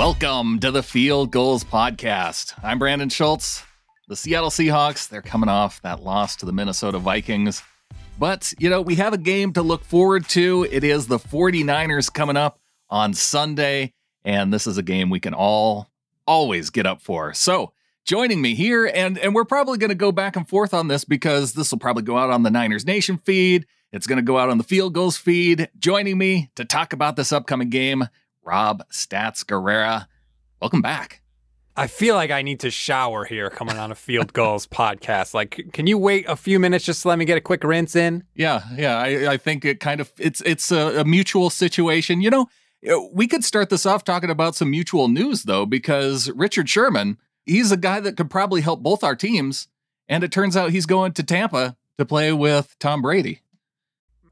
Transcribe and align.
Welcome 0.00 0.60
to 0.60 0.70
the 0.70 0.82
Field 0.82 1.30
Gulls 1.30 1.62
Podcast. 1.62 2.54
I'm 2.62 2.78
Brandon 2.78 3.10
Schulze. 3.10 3.62
The 4.08 4.16
Seattle 4.16 4.48
Seahawks, 4.48 5.06
they're 5.06 5.20
coming 5.20 5.50
off 5.50 5.82
that 5.82 6.02
loss 6.02 6.36
to 6.36 6.46
the 6.46 6.54
Minnesota 6.54 6.98
Vikings. 6.98 7.62
But, 8.18 8.54
you 8.58 8.70
know, 8.70 8.80
we 8.80 8.94
have 8.94 9.12
a 9.12 9.18
game 9.18 9.52
to 9.52 9.62
look 9.62 9.84
forward 9.84 10.26
to. 10.30 10.66
It 10.70 10.84
is 10.84 11.06
the 11.06 11.18
49ers 11.18 12.10
coming 12.10 12.38
up 12.38 12.58
on 12.88 13.12
Sunday, 13.12 13.92
and 14.24 14.50
this 14.50 14.66
is 14.66 14.78
a 14.78 14.82
game 14.82 15.10
we 15.10 15.20
can 15.20 15.34
all 15.34 15.90
always 16.26 16.70
get 16.70 16.86
up 16.86 17.02
for. 17.02 17.34
So, 17.34 17.74
joining 18.06 18.40
me 18.40 18.54
here, 18.54 18.86
and 18.86 19.18
and 19.18 19.34
we're 19.34 19.44
probably 19.44 19.76
going 19.76 19.90
to 19.90 19.94
go 19.94 20.12
back 20.12 20.34
and 20.34 20.48
forth 20.48 20.72
on 20.72 20.88
this 20.88 21.04
because 21.04 21.52
this 21.52 21.72
will 21.72 21.78
probably 21.78 22.04
go 22.04 22.16
out 22.16 22.30
on 22.30 22.42
the 22.42 22.50
Niners 22.50 22.86
Nation 22.86 23.18
feed. 23.18 23.66
It's 23.92 24.06
going 24.06 24.16
to 24.16 24.22
go 24.22 24.38
out 24.38 24.48
on 24.48 24.56
the 24.56 24.64
Field 24.64 24.94
Gulls 24.94 25.18
feed. 25.18 25.68
Joining 25.78 26.16
me 26.16 26.50
to 26.54 26.64
talk 26.64 26.94
about 26.94 27.16
this 27.16 27.32
upcoming 27.32 27.68
game, 27.68 28.08
Rob 28.50 28.82
Stats 28.90 29.44
Guerrera. 29.44 30.08
Welcome 30.60 30.82
back. 30.82 31.22
I 31.76 31.86
feel 31.86 32.16
like 32.16 32.32
I 32.32 32.42
need 32.42 32.58
to 32.60 32.70
shower 32.70 33.24
here 33.24 33.48
coming 33.48 33.78
on 33.78 33.92
a 33.92 33.94
Field 33.94 34.32
Gulls 34.32 34.66
podcast. 34.66 35.34
Like, 35.34 35.68
can 35.72 35.86
you 35.86 35.96
wait 35.96 36.28
a 36.28 36.34
few 36.34 36.58
minutes 36.58 36.84
just 36.84 37.02
to 37.02 37.08
let 37.08 37.16
me 37.16 37.24
get 37.24 37.38
a 37.38 37.40
quick 37.40 37.62
rinse 37.62 37.94
in? 37.94 38.24
Yeah, 38.34 38.62
yeah. 38.74 38.98
I, 38.98 39.34
I 39.34 39.36
think 39.36 39.64
it 39.64 39.78
kind 39.78 40.00
of 40.00 40.10
it's 40.18 40.40
it's 40.40 40.72
a, 40.72 41.02
a 41.02 41.04
mutual 41.04 41.48
situation. 41.48 42.20
You 42.22 42.30
know, 42.30 42.46
uh, 42.90 42.98
we 43.12 43.28
could 43.28 43.44
start 43.44 43.70
this 43.70 43.86
off 43.86 44.02
talking 44.02 44.30
about 44.30 44.56
some 44.56 44.68
mutual 44.68 45.06
news 45.06 45.44
though, 45.44 45.64
because 45.64 46.28
Richard 46.30 46.68
Sherman, 46.68 47.18
he's 47.46 47.70
a 47.70 47.76
guy 47.76 48.00
that 48.00 48.16
could 48.16 48.30
probably 48.30 48.62
help 48.62 48.82
both 48.82 49.04
our 49.04 49.14
teams, 49.14 49.68
and 50.08 50.24
it 50.24 50.32
turns 50.32 50.56
out 50.56 50.70
he's 50.70 50.86
going 50.86 51.12
to 51.12 51.22
Tampa 51.22 51.76
to 51.98 52.04
play 52.04 52.32
with 52.32 52.74
Tom 52.80 53.00
Brady. 53.00 53.42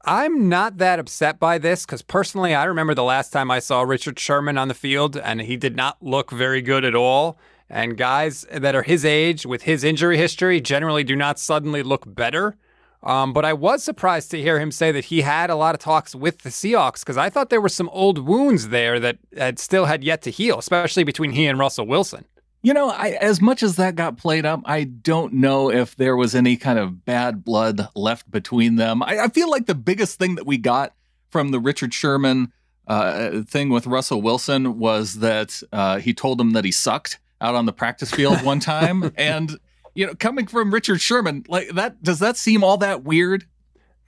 I'm 0.05 0.47
not 0.47 0.77
that 0.77 0.99
upset 0.99 1.39
by 1.39 1.57
this 1.57 1.85
because 1.85 2.01
personally, 2.01 2.55
I 2.55 2.63
remember 2.63 2.95
the 2.95 3.03
last 3.03 3.31
time 3.31 3.51
I 3.51 3.59
saw 3.59 3.81
Richard 3.81 4.17
Sherman 4.17 4.57
on 4.57 4.69
the 4.69 4.73
field 4.73 5.17
and 5.17 5.41
he 5.41 5.57
did 5.57 5.75
not 5.75 5.97
look 6.01 6.31
very 6.31 6.61
good 6.61 6.85
at 6.85 6.95
all. 6.95 7.37
And 7.69 7.97
guys 7.97 8.45
that 8.51 8.75
are 8.75 8.81
his 8.81 9.03
age 9.03 9.45
with 9.45 9.63
his 9.63 9.83
injury 9.83 10.17
history 10.17 10.61
generally 10.61 11.03
do 11.03 11.15
not 11.15 11.37
suddenly 11.37 11.83
look 11.83 12.03
better. 12.07 12.55
Um, 13.03 13.31
but 13.31 13.45
I 13.45 13.53
was 13.53 13.83
surprised 13.83 14.31
to 14.31 14.41
hear 14.41 14.59
him 14.59 14.71
say 14.71 14.91
that 14.91 15.05
he 15.05 15.21
had 15.21 15.49
a 15.49 15.55
lot 15.55 15.75
of 15.75 15.79
talks 15.79 16.13
with 16.13 16.39
the 16.39 16.49
Seahawks 16.49 17.01
because 17.01 17.17
I 17.17 17.29
thought 17.29 17.49
there 17.49 17.61
were 17.61 17.69
some 17.69 17.89
old 17.89 18.19
wounds 18.19 18.69
there 18.69 18.99
that 18.99 19.19
had 19.37 19.59
still 19.59 19.85
had 19.85 20.03
yet 20.03 20.21
to 20.23 20.31
heal, 20.31 20.59
especially 20.59 21.03
between 21.03 21.31
he 21.31 21.45
and 21.45 21.59
Russell 21.59 21.87
Wilson. 21.87 22.25
You 22.61 22.73
know, 22.73 22.89
I, 22.89 23.11
as 23.21 23.41
much 23.41 23.63
as 23.63 23.77
that 23.77 23.95
got 23.95 24.17
played 24.17 24.45
up, 24.45 24.61
I 24.65 24.83
don't 24.83 25.33
know 25.33 25.71
if 25.71 25.95
there 25.95 26.17
was 26.17 26.35
any 26.35 26.57
kind 26.57 26.77
of 26.77 27.05
bad 27.05 27.45
blood 27.45 27.87
left 27.95 28.29
between 28.29 28.75
them. 28.75 29.01
I, 29.01 29.19
I 29.19 29.27
feel 29.29 29.49
like 29.49 29.65
the 29.65 29.75
biggest 29.75 30.19
thing 30.19 30.35
that 30.35 30.45
we 30.45 30.57
got 30.57 30.93
from 31.29 31.51
the 31.51 31.59
Richard 31.59 31.93
Sherman 31.93 32.51
uh, 32.87 33.43
thing 33.43 33.69
with 33.69 33.87
Russell 33.87 34.21
Wilson 34.21 34.77
was 34.77 35.19
that 35.19 35.61
uh, 35.71 35.99
he 35.99 36.13
told 36.13 36.41
him 36.41 36.51
that 36.51 36.65
he 36.65 36.71
sucked 36.71 37.19
out 37.39 37.55
on 37.55 37.65
the 37.65 37.71
practice 37.71 38.11
field 38.11 38.41
one 38.43 38.59
time. 38.59 39.13
and, 39.15 39.57
you 39.95 40.05
know, 40.05 40.13
coming 40.15 40.45
from 40.45 40.73
Richard 40.73 40.99
Sherman, 40.99 41.45
like 41.47 41.69
that, 41.69 42.03
does 42.03 42.19
that 42.19 42.35
seem 42.35 42.63
all 42.63 42.77
that 42.77 43.03
weird? 43.03 43.45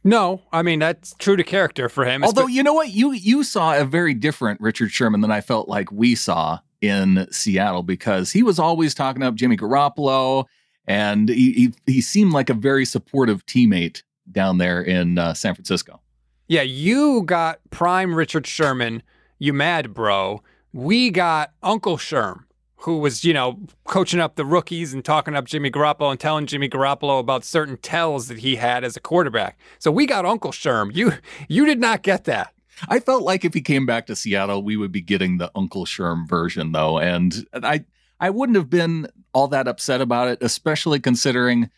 No, 0.04 0.42
I 0.52 0.64
mean 0.64 0.80
that's 0.80 1.14
true 1.20 1.36
to 1.36 1.44
character 1.44 1.88
for 1.88 2.06
him. 2.06 2.24
Although 2.24 2.48
you 2.48 2.64
know 2.64 2.74
what, 2.74 2.90
you 2.90 3.12
you 3.12 3.44
saw 3.44 3.78
a 3.78 3.86
very 3.86 4.16
different 4.16 4.60
Richard 4.60 4.92
Sherman 4.92 5.22
than 5.22 5.32
I 5.32 5.42
felt 5.42 5.70
like 5.70 5.92
we 5.92 6.16
saw 6.16 6.58
in 6.82 7.28
Seattle 7.32 7.84
because 7.84 8.32
he 8.32 8.44
was 8.44 8.60
always 8.60 8.94
talking 8.94 9.24
up 9.24 9.36
Jimmy 9.36 9.56
Garoppolo, 9.56 10.46
and 10.88 11.30
he 11.30 11.54
he, 11.54 11.74
he 11.86 12.02
seemed 12.02 12.34
like 12.34 12.50
a 12.50 12.54
very 12.54 12.86
supportive 12.86 13.46
teammate 13.46 14.04
down 14.32 14.58
there 14.58 14.82
in 14.82 15.18
uh, 15.18 15.34
San 15.34 15.54
Francisco. 15.54 16.02
Yeah, 16.48 16.64
you 16.64 17.24
got 17.24 17.59
prime 17.70 18.14
Richard 18.14 18.46
Sherman. 18.46 19.04
You 19.40 19.54
mad, 19.54 19.94
bro? 19.94 20.42
We 20.74 21.09
got 21.09 21.54
Uncle 21.64 21.98
Sherm, 21.98 22.44
who 22.78 22.98
was 22.98 23.24
you 23.24 23.34
know 23.34 23.59
coaching 23.86 24.20
up 24.20 24.36
the 24.36 24.46
rookies 24.46 24.94
and 24.94 25.06
talking 25.06 25.36
up 25.36 25.46
Jimmy 25.46 25.70
Garoppolo 25.72 26.12
and 26.12 26.19
telling 26.19 26.48
Jimmy 26.48 26.68
Garoppolo 26.68 27.19
about 27.19 27.46
certain 27.46 27.78
tells 27.78 28.28
that 28.28 28.40
he 28.40 28.56
had 28.56 28.84
as 28.84 28.98
a 28.98 29.00
quarterback. 29.00 29.58
So 29.80 29.92
we 29.92 30.06
got 30.06 30.25
Uncle 30.25 30.52
Sherm. 30.52 30.94
You 30.96 31.13
you 31.48 31.66
did 31.66 31.80
not 31.80 32.02
get 32.02 32.25
that. 32.25 32.53
I 32.88 33.00
felt 33.00 33.24
like 33.24 33.46
if 33.46 33.54
he 33.54 33.62
came 33.62 33.86
back 33.86 34.08
to 34.08 34.16
Seattle, 34.16 34.64
we 34.64 34.78
would 34.78 34.92
be 34.92 35.02
getting 35.02 35.38
the 35.38 35.52
Uncle 35.56 35.86
Sherm 35.86 36.28
version, 36.28 36.72
though, 36.72 37.00
and 37.00 37.46
I 37.54 37.86
I 38.20 38.30
wouldn't 38.30 38.56
have 38.56 38.70
been 38.70 39.08
all 39.34 39.48
that 39.50 39.68
upset 39.68 40.02
about 40.02 40.28
it, 40.28 40.40
especially 40.42 41.00
considering 41.00 41.70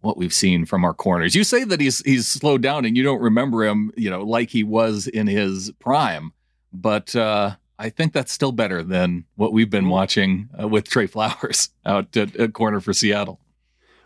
what 0.00 0.16
we've 0.16 0.32
seen 0.32 0.66
from 0.66 0.84
our 0.84 0.94
corners. 0.94 1.34
You 1.34 1.44
say 1.44 1.64
that 1.64 1.80
he's 1.80 2.00
he's 2.00 2.26
slowed 2.26 2.62
down, 2.62 2.84
and 2.84 2.96
you 2.96 3.02
don't 3.02 3.20
remember 3.20 3.64
him, 3.64 3.92
you 3.96 4.10
know, 4.10 4.22
like 4.22 4.50
he 4.50 4.64
was 4.64 5.06
in 5.06 5.26
his 5.26 5.70
prime, 5.78 6.32
but 6.72 7.14
uh, 7.16 7.56
I 7.78 7.90
think 7.90 8.12
that's 8.12 8.32
still 8.32 8.52
better 8.52 8.82
than 8.82 9.24
what 9.36 9.52
we've 9.52 9.70
been 9.70 9.88
watching 9.88 10.48
uh, 10.60 10.68
with 10.68 10.88
Tre 10.88 11.06
Flowers 11.06 11.70
out 11.86 12.16
at, 12.16 12.36
at 12.36 12.52
corner 12.52 12.80
for 12.80 12.92
Seattle. 12.92 13.40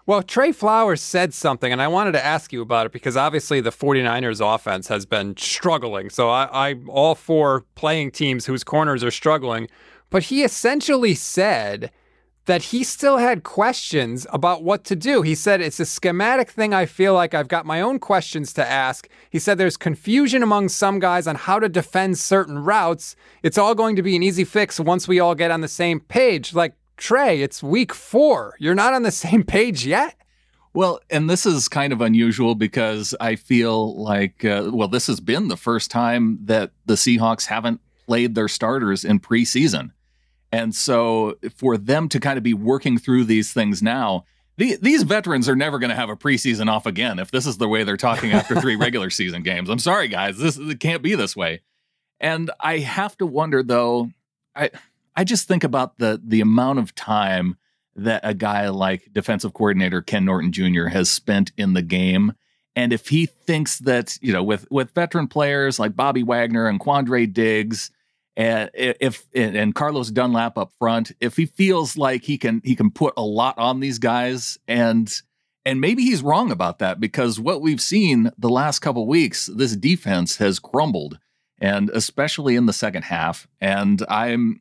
Well, 0.07 0.23
Tre 0.23 0.53
Flowers 0.53 1.01
said 1.01 1.35
something, 1.35 1.73
and 1.73 1.83
I 1.83 1.89
wanted 1.89 2.13
to 2.13 2.25
ask 2.25 2.53
you 2.53 2.63
about 2.63 2.87
it 2.87 2.93
because 2.93 3.17
obviously 3.17 3.61
the 3.61 3.73
49ers 3.73 4.55
offense 4.55 4.87
has 4.87 5.05
been 5.05 5.37
struggling. 5.37 6.11
So 6.11 6.31
I, 6.31 6.69
I'm 6.69 6.89
all 6.89 7.17
for 7.17 7.65
playing 7.75 8.13
teams 8.13 8.47
whose 8.47 8.63
corners 8.63 9.03
are 9.03 9.11
struggling. 9.11 9.69
But 10.09 10.25
he 10.25 10.45
essentially 10.45 11.17
said 11.17 11.91
that 12.45 12.63
he 12.63 12.85
still 12.85 13.17
had 13.17 13.43
questions 13.43 14.29
about 14.33 14.63
what 14.63 14.85
to 14.85 14.95
do. 14.95 15.23
He 15.23 15.35
said, 15.35 15.61
It's 15.61 15.81
a 15.81 15.85
schematic 15.85 16.51
thing. 16.51 16.73
I 16.73 16.87
feel 16.87 17.13
like 17.13 17.35
I've 17.35 17.49
got 17.49 17.67
my 17.67 17.81
own 17.81 17.99
questions 17.99 18.53
to 18.53 18.65
ask. 18.65 19.09
He 19.31 19.41
said, 19.41 19.59
There's 19.59 19.77
confusion 19.77 20.41
among 20.41 20.69
some 20.69 21.01
guys 21.01 21.27
on 21.27 21.35
how 21.35 21.59
to 21.59 21.69
defend 21.69 22.17
certain 22.19 22.61
routes. 22.61 23.17
It's 23.43 23.59
all 23.59 23.75
going 23.75 23.97
to 23.97 24.03
be 24.05 24.15
an 24.15 24.23
easy 24.23 24.45
fix 24.45 24.79
once 24.79 25.09
we 25.09 25.19
all 25.19 25.35
get 25.35 25.51
on 25.51 25.63
the 25.63 25.69
same 25.69 25.99
page. 25.99 26.55
Like, 26.55 26.75
Tre, 26.97 27.41
it's 27.41 27.63
week 27.63 27.93
four. 27.93 28.55
You're 28.59 28.75
not 28.75 28.95
on 28.95 29.03
the 29.03 29.11
same 29.11 29.45
page 29.45 29.87
yet. 29.87 30.17
Well, 30.73 31.01
and 31.09 31.31
this 31.31 31.47
is 31.47 31.69
kind 31.69 31.93
of 31.93 32.03
unusual 32.03 32.55
because 32.55 33.15
I 33.19 33.37
feel 33.37 33.97
like, 33.97 34.45
uh, 34.45 34.71
well, 34.73 34.89
this 34.89 35.07
has 35.07 35.21
been 35.21 35.49
the 35.49 35.57
first 35.57 35.91
time 35.91 36.39
that 36.45 36.73
the 36.85 36.95
Seahawks 36.95 37.47
haven't 37.47 37.81
played 38.07 38.35
their 38.35 38.49
starters 38.49 39.05
in 39.05 39.19
preseason. 39.19 39.93
And 40.53 40.75
so 40.75 41.39
for 41.57 41.79
them 41.79 42.09
to 42.11 42.21
kind 42.21 42.37
of 42.37 42.45
be 42.45 42.55
working 42.55 42.99
through 42.99 43.25
these 43.25 43.53
things 43.53 43.83
now, 43.83 44.25
the, 44.59 44.77
these 44.81 45.03
veterans 45.03 45.49
are 45.49 45.57
never 45.57 45.79
going 45.79 45.91
to 45.91 45.97
have 45.97 46.09
a 46.09 46.17
preseason 46.17 46.71
off 46.71 46.87
again 46.87 47.19
if 47.19 47.31
this 47.31 47.47
is 47.47 47.59
the 47.59 47.69
way 47.69 47.85
they're 47.85 47.97
talking 47.97 48.33
after 48.33 48.55
three 48.61 48.77
regular 48.77 49.11
season 49.11 49.43
games. 49.43 49.69
I'm 49.69 49.79
sorry, 49.79 50.09
guys. 50.09 50.39
This 50.39 50.57
it 50.57 50.81
can't 50.81 51.03
be 51.03 51.15
this 51.15 51.35
way. 51.35 51.63
And 52.21 52.51
I 52.61 52.79
have 52.79 53.17
to 53.19 53.27
wonder, 53.27 53.63
though, 53.63 54.11
I 54.55 54.71
I 55.17 55.25
just 55.25 55.49
think 55.49 55.65
about 55.65 55.99
the 55.99 56.21
the 56.23 56.41
amount 56.41 56.79
of 56.79 56.95
time 56.95 57.57
that 57.97 58.21
a 58.23 58.35
guy 58.35 58.69
like 58.69 59.09
defensive 59.13 59.55
coordinator 59.55 60.03
Ken 60.03 60.25
Norton 60.25 60.53
Jr. 60.53 60.87
has 60.87 61.09
spent 61.09 61.53
in 61.57 61.73
the 61.73 61.83
game. 61.83 62.35
And 62.75 62.93
if 62.93 63.09
he 63.09 63.25
thinks 63.25 63.79
that, 63.81 64.19
you 64.21 64.33
know, 64.33 64.45
with 64.45 64.71
with 64.71 64.93
veteran 64.93 65.29
players 65.29 65.79
like 65.79 65.97
Bobby 65.97 66.23
Wagner 66.23 66.69
and 66.69 66.79
Quandre 66.79 67.33
Diggs, 67.33 67.91
and 68.37 68.71
if 68.75 69.27
and 69.35 69.75
Carlos 69.75 70.11
Dunlap 70.11 70.59
up 70.59 70.73
front, 70.79 71.13
if 71.21 71.37
he 71.37 71.47
feels 71.47 71.97
like 71.97 72.25
he 72.25 72.37
can 72.37 72.61
he 72.65 72.77
can 72.77 72.91
put 72.91 73.15
a 73.17 73.23
lot 73.23 73.57
on 73.57 73.81
these 73.81 73.99
guys 73.99 74.59
and 74.69 75.11
and 75.65 75.81
maybe 75.81 76.05
he's 76.05 76.23
wrong 76.23 76.53
about 76.53 76.79
that 76.79 77.01
because 77.01 77.41
what 77.41 77.63
we've 77.63 77.81
seen 77.81 78.31
the 78.39 78.51
last 78.51 78.81
couple 78.81 79.07
weeks, 79.07 79.47
this 79.47 79.75
defense 79.75 80.37
has 80.37 80.59
crumbled 80.59 81.19
and 81.59 81.89
especially 81.91 82.57
in 82.57 82.67
the 82.67 82.73
second 82.73 83.03
half. 83.03 83.49
And 83.61 84.05
I'm 84.09 84.61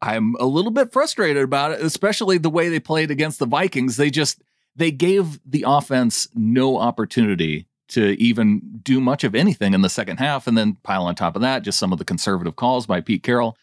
I'm 0.00 0.36
a 0.38 0.46
little 0.46 0.70
bit 0.70 0.92
frustrated 0.92 1.42
about 1.42 1.72
it, 1.72 1.80
especially 1.80 2.38
the 2.38 2.50
way 2.50 2.68
they 2.68 2.80
played 2.80 3.10
against 3.10 3.38
the 3.38 3.46
Vikings. 3.46 3.96
They 3.96 4.10
just 4.10 4.42
they 4.76 4.90
gave 4.90 5.40
the 5.44 5.64
offense 5.66 6.28
no 6.34 6.78
opportunity 6.78 7.66
to 7.88 8.20
even 8.22 8.60
do 8.82 9.00
much 9.00 9.24
of 9.24 9.34
anything 9.34 9.74
in 9.74 9.80
the 9.82 9.88
second 9.88 10.18
half, 10.18 10.46
and 10.46 10.56
then 10.56 10.76
pile 10.82 11.06
on 11.06 11.14
top 11.14 11.34
of 11.34 11.42
that 11.42 11.62
just 11.62 11.78
some 11.78 11.92
of 11.92 11.98
the 11.98 12.04
conservative 12.04 12.56
calls 12.56 12.86
by 12.86 13.00
Pete 13.00 13.22
Carroll. 13.22 13.56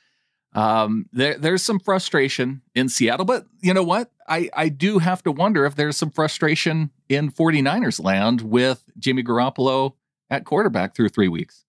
Um, 0.53 1.07
there, 1.11 1.37
there's 1.37 1.61
some 1.61 1.79
frustration 1.79 2.61
in 2.73 2.87
Seattle, 2.87 3.25
but 3.25 3.45
you 3.61 3.73
know 3.73 3.83
what? 3.83 4.09
I, 4.27 4.49
I 4.53 4.69
do 4.69 4.99
have 4.99 5.21
to 5.23 5.31
wonder 5.31 5.65
if 5.65 5.75
there's 5.75 5.97
some 5.97 6.09
frustration 6.09 6.91
in 7.09 7.31
49ers 7.31 8.01
land 8.01 8.41
with 8.41 8.83
Jimmy 8.97 9.21
Garoppolo 9.21 9.93
at 10.29 10.45
quarterback 10.45 10.95
through 10.95 11.09
three 11.09 11.27
weeks. 11.27 11.64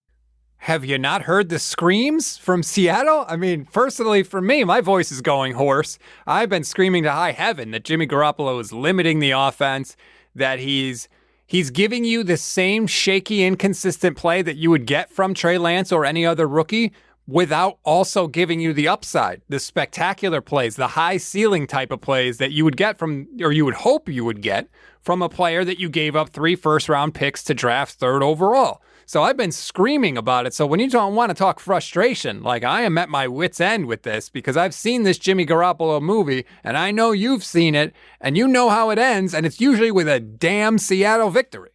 Have 0.59 0.83
you 0.83 0.97
not 0.97 1.23
heard 1.23 1.49
the 1.49 1.59
screams 1.59 2.37
from 2.37 2.63
Seattle? 2.63 3.25
I 3.27 3.37
mean, 3.37 3.65
personally, 3.65 4.23
for 4.23 4.41
me, 4.41 4.63
my 4.63 4.81
voice 4.81 5.11
is 5.11 5.21
going 5.21 5.53
hoarse. 5.53 5.97
I've 6.25 6.49
been 6.49 6.63
screaming 6.63 7.03
to 7.03 7.11
high 7.11 7.31
heaven 7.31 7.71
that 7.71 7.83
Jimmy 7.83 8.07
Garoppolo 8.07 8.59
is 8.59 8.73
limiting 8.73 9.19
the 9.19 9.31
offense, 9.31 9.95
that 10.35 10.59
he's 10.59 11.07
he's 11.45 11.69
giving 11.69 12.03
you 12.03 12.23
the 12.23 12.37
same 12.37 12.85
shaky, 12.87 13.45
inconsistent 13.45 14.17
play 14.17 14.41
that 14.41 14.57
you 14.57 14.69
would 14.69 14.85
get 14.85 15.09
from 15.09 15.33
Trey 15.33 15.57
Lance 15.57 15.91
or 15.91 16.03
any 16.03 16.25
other 16.25 16.47
rookie 16.47 16.91
without 17.27 17.77
also 17.83 18.27
giving 18.27 18.59
you 18.59 18.73
the 18.73 18.87
upside, 18.87 19.41
the 19.49 19.59
spectacular 19.59 20.39
plays, 20.39 20.77
the 20.77 20.87
high 20.87 21.17
ceiling 21.17 21.67
type 21.67 21.91
of 21.91 21.99
plays 21.99 22.37
that 22.37 22.51
you 22.51 22.63
would 22.63 22.77
get 22.77 22.97
from, 22.97 23.27
or 23.41 23.51
you 23.51 23.65
would 23.65 23.73
hope 23.73 24.07
you 24.07 24.23
would 24.23 24.41
get 24.41 24.69
from 25.01 25.21
a 25.21 25.29
player 25.29 25.65
that 25.65 25.79
you 25.79 25.89
gave 25.89 26.15
up 26.15 26.29
three 26.29 26.55
first 26.55 26.87
round 26.87 27.13
picks 27.13 27.43
to 27.43 27.53
draft 27.53 27.95
third 27.95 28.23
overall. 28.23 28.81
So 29.09 29.23
I've 29.23 29.37
been 29.37 29.53
screaming 29.53 30.17
about 30.17 30.47
it. 30.47 30.53
So 30.53 30.65
when 30.65 30.81
you 30.81 30.89
don't 30.89 31.15
want 31.15 31.29
to 31.29 31.33
talk 31.33 31.61
frustration, 31.61 32.43
like 32.43 32.65
I 32.65 32.81
am 32.81 32.97
at 32.97 33.07
my 33.07 33.25
wits' 33.25 33.61
end 33.61 33.85
with 33.85 34.03
this 34.03 34.27
because 34.27 34.57
I've 34.57 34.73
seen 34.73 35.03
this 35.03 35.17
Jimmy 35.17 35.45
Garoppolo 35.45 36.01
movie 36.01 36.45
and 36.61 36.77
I 36.77 36.91
know 36.91 37.13
you've 37.13 37.45
seen 37.45 37.73
it 37.73 37.95
and 38.19 38.35
you 38.35 38.49
know 38.49 38.69
how 38.69 38.89
it 38.89 38.99
ends, 38.99 39.33
and 39.33 39.45
it's 39.45 39.61
usually 39.61 39.91
with 39.91 40.09
a 40.09 40.19
damn 40.19 40.77
Seattle 40.77 41.29
victory. 41.29 41.69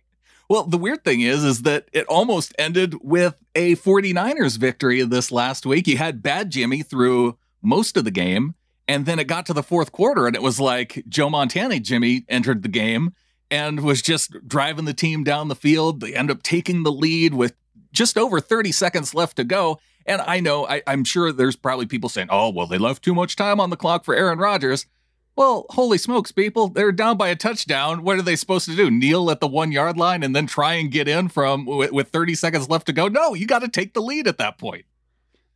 Well, 0.50 0.64
the 0.64 0.76
weird 0.76 1.05
thing 1.05 1.23
is, 1.23 1.43
is 1.43 1.62
that 1.62 1.88
it 1.94 2.05
almost 2.05 2.52
ended 2.58 2.96
with 3.00 3.37
a 3.55 3.76
49ers 3.76 4.58
victory 4.58 5.00
this 5.02 5.32
last 5.32 5.64
week. 5.64 5.88
You 5.88 5.96
had 5.96 6.23
bad 6.23 6.50
Jimmy 6.50 6.82
through 6.82 7.38
most 7.62 7.96
of 7.96 8.05
the 8.05 8.11
game, 8.11 8.56
and 8.87 9.06
then 9.06 9.19
it 9.19 9.26
got 9.26 9.46
to 9.46 9.55
the 9.55 9.62
fourth 9.62 9.90
quarter, 9.90 10.26
and 10.26 10.37
it 10.37 10.43
was 10.43 10.61
like 10.61 11.02
Joe 11.08 11.31
Montana 11.31 11.81
Jimmy 11.81 12.26
entered 12.29 12.62
the 12.62 12.69
game 12.69 13.14
and 13.52 13.81
was 13.81 14.00
just 14.00 14.49
driving 14.49 14.87
the 14.87 14.94
team 14.94 15.25
down 15.25 15.49
the 15.49 15.54
field. 15.54 16.00
They 16.00 16.14
end 16.14 16.31
up 16.31 16.43
taking 16.43 16.84
the 16.84 16.90
lead 16.90 17.34
with 17.34 17.54
just 17.93 18.16
over 18.16 18.40
30 18.40 18.72
seconds 18.72 19.14
left 19.14 19.37
to 19.37 19.44
go. 19.44 19.78
And 20.06 20.22
I 20.22 20.40
know, 20.40 20.66
I, 20.66 20.82
am 20.87 21.04
sure 21.04 21.31
there's 21.31 21.54
probably 21.54 21.84
people 21.84 22.08
saying, 22.08 22.28
oh, 22.31 22.49
well, 22.49 22.66
they 22.66 22.78
left 22.78 23.04
too 23.04 23.14
much 23.14 23.37
time 23.37 23.60
on 23.60 23.69
the 23.69 23.76
clock 23.76 24.06
for 24.06 24.14
Aaron 24.14 24.38
Rodgers. 24.38 24.87
Well, 25.37 25.66
holy 25.69 25.99
smokes, 25.99 26.32
people. 26.32 26.69
They're 26.69 26.93
down 26.93 27.19
by 27.19 27.28
a 27.28 27.37
touchdown. 27.37 28.02
What 28.02 28.19
are 28.19 28.22
they 28.22 28.37
supposed 28.37 28.64
to 28.70 28.75
do? 28.75 28.90
Kneel 28.90 29.31
at 29.31 29.40
the 29.40 29.46
one 29.46 29.70
yard 29.70 29.98
line 29.98 30.22
and 30.22 30.34
then 30.34 30.46
try 30.46 30.75
and 30.75 30.90
get 30.90 31.06
in 31.06 31.28
from 31.28 31.66
with, 31.66 31.93
with 31.93 32.08
30 32.08 32.34
seconds 32.34 32.70
left 32.70 32.87
to 32.87 32.93
go? 32.94 33.06
No, 33.06 33.34
you 33.34 33.46
got 33.46 33.60
to 33.60 33.69
take 33.69 33.93
the 33.93 34.02
lead 34.02 34.26
at 34.26 34.38
that 34.38 34.56
point. 34.56 34.87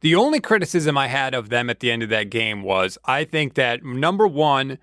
The 0.01 0.15
only 0.15 0.41
criticism 0.41 0.99
I 0.99 1.09
had 1.09 1.35
of 1.35 1.49
them 1.49 1.71
at 1.71 1.81
the 1.81 1.91
end 1.91 2.03
of 2.03 2.11
that 2.11 2.29
game 2.29 2.63
was 2.63 2.99
I 3.07 3.25
think 3.25 3.55
that 3.55 3.83
number 3.83 4.27
one, 4.27 4.77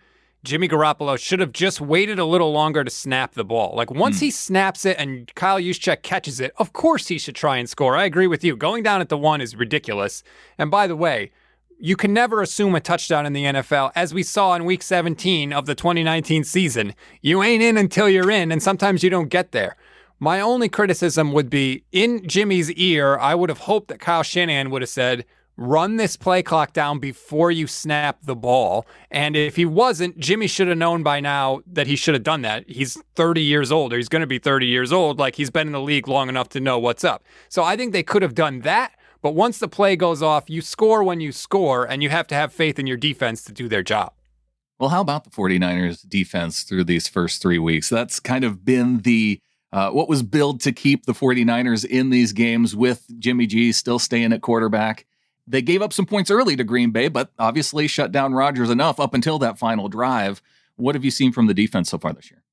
Jimmy 0.43 0.67
Garoppolo 0.67 1.17
should 1.17 1.39
have 1.39 1.53
just 1.53 1.79
waited 1.79 2.19
a 2.19 2.25
little 2.25 2.51
longer 2.51 2.83
to 2.83 2.89
snap 2.89 3.33
the 3.33 3.45
ball. 3.45 3.73
Like 3.75 3.89
once 3.89 4.17
mm. 4.17 4.21
he 4.21 4.31
snaps 4.31 4.85
it 4.85 4.97
and 4.99 5.33
Kyle 5.35 5.59
Juszczyk 5.59 6.03
catches 6.03 6.41
it, 6.41 6.51
of 6.57 6.73
course 6.73 7.07
he 7.07 7.17
should 7.17 7.35
try 7.35 7.57
and 7.57 7.69
score. 7.69 7.95
I 7.95 8.03
agree 8.03 8.27
with 8.27 8.43
you. 8.43 8.57
Going 8.57 8.83
down 8.83 8.99
at 8.99 9.07
the 9.07 9.17
one 9.17 9.39
is 9.39 9.55
ridiculous. 9.55 10.21
And 10.57 10.69
by 10.69 10.85
the 10.85 10.97
way, 10.97 11.31
you 11.79 11.95
can 11.95 12.13
never 12.13 12.41
assume 12.41 12.75
a 12.75 12.81
touchdown 12.81 13.25
in 13.25 13.33
the 13.33 13.43
NFL, 13.43 13.91
as 13.95 14.13
we 14.13 14.23
saw 14.23 14.53
in 14.53 14.65
week 14.65 14.81
17 14.81 15.51
of 15.51 15.65
the 15.65 15.75
2019 15.75 16.43
season. 16.43 16.93
You 17.21 17.43
ain't 17.43 17.63
in 17.63 17.77
until 17.77 18.07
you're 18.07 18.31
in, 18.31 18.51
and 18.51 18.63
sometimes 18.63 19.03
you 19.03 19.09
don't 19.09 19.27
get 19.27 19.51
there. 19.51 19.75
My 20.19 20.39
only 20.39 20.69
criticism 20.69 21.33
would 21.33 21.49
be 21.49 21.83
in 21.91 22.25
Jimmy's 22.27 22.71
ear, 22.71 23.17
I 23.17 23.35
would 23.35 23.49
have 23.49 23.59
hoped 23.59 23.89
that 23.89 23.99
Kyle 23.99 24.23
Shanahan 24.23 24.69
would 24.69 24.81
have 24.81 24.89
said, 24.89 25.25
run 25.57 25.97
this 25.97 26.17
play 26.17 26.41
clock 26.41 26.73
down 26.73 26.99
before 26.99 27.51
you 27.51 27.67
snap 27.67 28.19
the 28.23 28.35
ball. 28.35 28.85
And 29.11 29.35
if 29.35 29.55
he 29.55 29.65
wasn't, 29.65 30.17
Jimmy 30.17 30.47
should 30.47 30.67
have 30.67 30.77
known 30.77 31.03
by 31.03 31.19
now 31.19 31.61
that 31.67 31.87
he 31.87 31.95
should 31.95 32.15
have 32.15 32.23
done 32.23 32.41
that. 32.41 32.67
He's 32.67 32.97
30 33.15 33.41
years 33.41 33.71
old, 33.71 33.93
or 33.93 33.97
he's 33.97 34.09
going 34.09 34.21
to 34.21 34.27
be 34.27 34.39
30 34.39 34.65
years 34.65 34.91
old. 34.91 35.19
Like 35.19 35.35
he's 35.35 35.49
been 35.49 35.67
in 35.67 35.73
the 35.73 35.81
league 35.81 36.07
long 36.07 36.29
enough 36.29 36.49
to 36.49 36.59
know 36.59 36.79
what's 36.79 37.03
up. 37.03 37.23
So 37.49 37.63
I 37.63 37.75
think 37.75 37.93
they 37.93 38.03
could 38.03 38.21
have 38.21 38.35
done 38.35 38.61
that 38.61 38.93
but 39.23 39.35
once 39.35 39.57
the 39.57 39.69
play 39.69 39.95
goes 39.95 40.21
off, 40.21 40.49
you 40.49 40.61
score 40.61 41.01
when 41.01 41.21
you 41.21 41.31
score, 41.31 41.85
and 41.85 42.03
you 42.03 42.09
have 42.09 42.27
to 42.27 42.35
have 42.35 42.51
faith 42.51 42.77
in 42.77 42.85
your 42.85 42.97
defense 42.97 43.43
to 43.45 43.53
do 43.53 43.69
their 43.69 43.81
job. 43.81 44.11
Well, 44.79 44.89
how 44.89 44.99
about 44.99 45.23
the 45.23 45.29
49ers 45.29 46.07
defense 46.07 46.63
through 46.63 46.83
these 46.83 47.07
first 47.07 47.41
three 47.41 47.57
weeks? 47.57 47.87
That's 47.87 48.19
kind 48.19 48.43
of 48.43 48.65
been 48.65 48.99
the 48.99 49.39
uh, 49.71 49.89
what 49.89 50.09
was 50.09 50.21
billed 50.21 50.59
to 50.61 50.71
keep 50.71 51.05
the 51.05 51.13
49ers 51.13 51.85
in 51.85 52.09
these 52.11 52.31
games 52.33 52.75
with 52.75 53.07
Jimmy 53.17 53.47
G 53.47 53.71
still 53.71 53.97
staying 53.97 54.33
at 54.33 54.41
quarterback. 54.41 55.05
They 55.45 55.61
gave 55.61 55.81
up 55.81 55.93
some 55.93 56.05
points 56.05 56.31
early 56.31 56.55
to 56.55 56.63
Green 56.63 56.91
Bay, 56.91 57.07
but 57.07 57.31
obviously 57.37 57.87
shut 57.87 58.11
down 58.11 58.33
Rodgers 58.33 58.69
enough 58.69 58.99
up 58.99 59.13
until 59.13 59.39
that 59.39 59.59
final 59.59 59.89
drive. 59.89 60.41
What 60.75 60.95
have 60.95 61.05
you 61.05 61.11
seen 61.11 61.31
from 61.31 61.47
the 61.47 61.53
defense 61.53 61.89
so 61.89 61.97
far 61.97 62.13
this 62.13 62.31
year? 62.31 62.43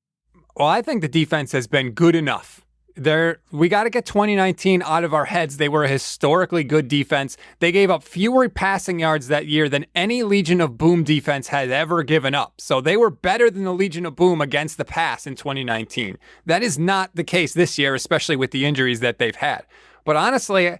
Well, 0.55 0.67
I 0.67 0.81
think 0.81 1.01
the 1.01 1.07
defense 1.07 1.53
has 1.53 1.67
been 1.67 1.91
good 1.91 2.15
enough 2.15 2.65
there 2.95 3.39
we 3.51 3.69
got 3.69 3.83
to 3.83 3.89
get 3.89 4.05
2019 4.05 4.81
out 4.83 5.03
of 5.03 5.13
our 5.13 5.25
heads. 5.25 5.57
They 5.57 5.69
were 5.69 5.83
a 5.83 5.89
historically 5.89 6.63
good 6.63 6.87
defense. 6.87 7.37
They 7.59 7.71
gave 7.71 7.89
up 7.89 8.03
fewer 8.03 8.47
passing 8.49 8.99
yards 8.99 9.27
that 9.27 9.47
year 9.47 9.69
than 9.69 9.85
any 9.95 10.23
Legion 10.23 10.61
of 10.61 10.77
Boom 10.77 11.03
defense 11.03 11.49
had 11.49 11.69
ever 11.71 12.03
given 12.03 12.35
up. 12.35 12.55
So 12.59 12.81
they 12.81 12.97
were 12.97 13.09
better 13.09 13.49
than 13.49 13.63
the 13.63 13.73
Legion 13.73 14.05
of 14.05 14.15
Boom 14.15 14.41
against 14.41 14.77
the 14.77 14.85
pass 14.85 15.25
in 15.25 15.35
2019. 15.35 16.17
That 16.45 16.63
is 16.63 16.77
not 16.77 17.15
the 17.15 17.23
case 17.23 17.53
this 17.53 17.77
year, 17.77 17.95
especially 17.95 18.35
with 18.35 18.51
the 18.51 18.65
injuries 18.65 18.99
that 18.99 19.19
they've 19.19 19.35
had. 19.35 19.65
But 20.03 20.15
honestly, 20.15 20.77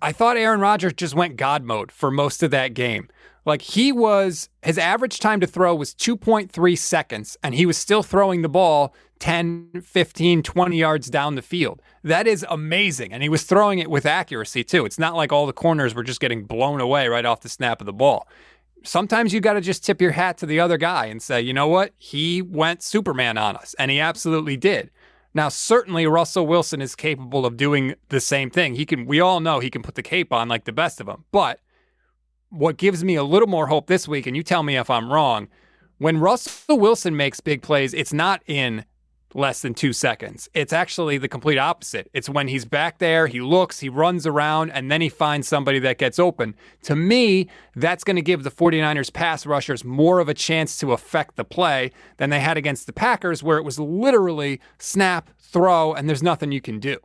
I 0.00 0.12
thought 0.12 0.36
Aaron 0.36 0.60
Rodgers 0.60 0.92
just 0.94 1.14
went 1.14 1.36
God 1.36 1.62
mode 1.62 1.92
for 1.92 2.10
most 2.10 2.42
of 2.42 2.50
that 2.50 2.74
game. 2.74 3.08
Like 3.44 3.62
he 3.62 3.90
was, 3.90 4.48
his 4.62 4.78
average 4.78 5.18
time 5.18 5.40
to 5.40 5.46
throw 5.46 5.74
was 5.74 5.94
2.3 5.94 6.78
seconds, 6.78 7.36
and 7.42 7.54
he 7.54 7.66
was 7.66 7.76
still 7.76 8.02
throwing 8.02 8.42
the 8.42 8.48
ball 8.48 8.94
10, 9.18 9.82
15, 9.84 10.42
20 10.42 10.76
yards 10.76 11.10
down 11.10 11.34
the 11.34 11.42
field. 11.42 11.80
That 12.02 12.26
is 12.26 12.44
amazing. 12.48 13.12
And 13.12 13.22
he 13.22 13.28
was 13.28 13.44
throwing 13.44 13.78
it 13.78 13.90
with 13.90 14.06
accuracy 14.06 14.64
too. 14.64 14.84
It's 14.84 14.98
not 14.98 15.14
like 15.14 15.32
all 15.32 15.46
the 15.46 15.52
corners 15.52 15.94
were 15.94 16.02
just 16.02 16.20
getting 16.20 16.44
blown 16.44 16.80
away 16.80 17.08
right 17.08 17.24
off 17.24 17.40
the 17.40 17.48
snap 17.48 17.80
of 17.80 17.86
the 17.86 17.92
ball. 17.92 18.26
Sometimes 18.84 19.32
you 19.32 19.40
got 19.40 19.52
to 19.52 19.60
just 19.60 19.84
tip 19.84 20.00
your 20.00 20.10
hat 20.10 20.38
to 20.38 20.46
the 20.46 20.58
other 20.58 20.76
guy 20.76 21.06
and 21.06 21.22
say, 21.22 21.40
you 21.40 21.52
know 21.52 21.68
what? 21.68 21.92
He 21.98 22.42
went 22.42 22.82
Superman 22.82 23.38
on 23.38 23.54
us, 23.54 23.76
and 23.78 23.92
he 23.92 24.00
absolutely 24.00 24.56
did. 24.56 24.90
Now, 25.34 25.48
certainly 25.48 26.06
Russell 26.06 26.46
Wilson 26.46 26.82
is 26.82 26.94
capable 26.94 27.46
of 27.46 27.56
doing 27.56 27.94
the 28.10 28.20
same 28.20 28.50
thing. 28.50 28.74
He 28.74 28.84
can, 28.84 29.06
we 29.06 29.20
all 29.20 29.40
know 29.40 29.60
he 29.60 29.70
can 29.70 29.82
put 29.82 29.94
the 29.94 30.02
cape 30.02 30.32
on 30.32 30.48
like 30.48 30.64
the 30.64 30.72
best 30.72 31.00
of 31.00 31.06
them. 31.06 31.24
But 31.32 31.60
what 32.50 32.76
gives 32.76 33.02
me 33.02 33.14
a 33.14 33.24
little 33.24 33.48
more 33.48 33.68
hope 33.68 33.86
this 33.86 34.06
week, 34.06 34.26
and 34.26 34.36
you 34.36 34.42
tell 34.42 34.62
me 34.62 34.76
if 34.76 34.90
I'm 34.90 35.10
wrong, 35.10 35.48
when 35.98 36.18
Russell 36.18 36.78
Wilson 36.78 37.16
makes 37.16 37.40
big 37.40 37.62
plays, 37.62 37.94
it's 37.94 38.12
not 38.12 38.42
in 38.46 38.84
less 39.34 39.62
than 39.62 39.74
two 39.74 39.92
seconds. 39.92 40.48
It's 40.54 40.72
actually 40.72 41.18
the 41.18 41.28
complete 41.28 41.58
opposite. 41.58 42.10
It's 42.12 42.28
when 42.28 42.48
he's 42.48 42.64
back 42.64 42.98
there, 42.98 43.26
he 43.26 43.40
looks, 43.40 43.80
he 43.80 43.88
runs 43.88 44.26
around, 44.26 44.70
and 44.70 44.90
then 44.90 45.00
he 45.00 45.08
finds 45.08 45.48
somebody 45.48 45.78
that 45.80 45.98
gets 45.98 46.18
open. 46.18 46.54
To 46.82 46.96
me, 46.96 47.48
that's 47.74 48.04
going 48.04 48.16
to 48.16 48.22
give 48.22 48.42
the 48.42 48.50
49ers 48.50 49.12
pass 49.12 49.46
rushers 49.46 49.84
more 49.84 50.18
of 50.20 50.28
a 50.28 50.34
chance 50.34 50.78
to 50.78 50.92
affect 50.92 51.36
the 51.36 51.44
play 51.44 51.90
than 52.16 52.30
they 52.30 52.40
had 52.40 52.56
against 52.56 52.86
the 52.86 52.92
Packers, 52.92 53.42
where 53.42 53.58
it 53.58 53.64
was 53.64 53.78
literally 53.78 54.60
snap, 54.78 55.30
throw, 55.38 55.92
and 55.92 56.08
there's 56.08 56.22
nothing 56.22 56.52
you 56.52 56.60
can 56.60 56.78
do. 56.78 56.98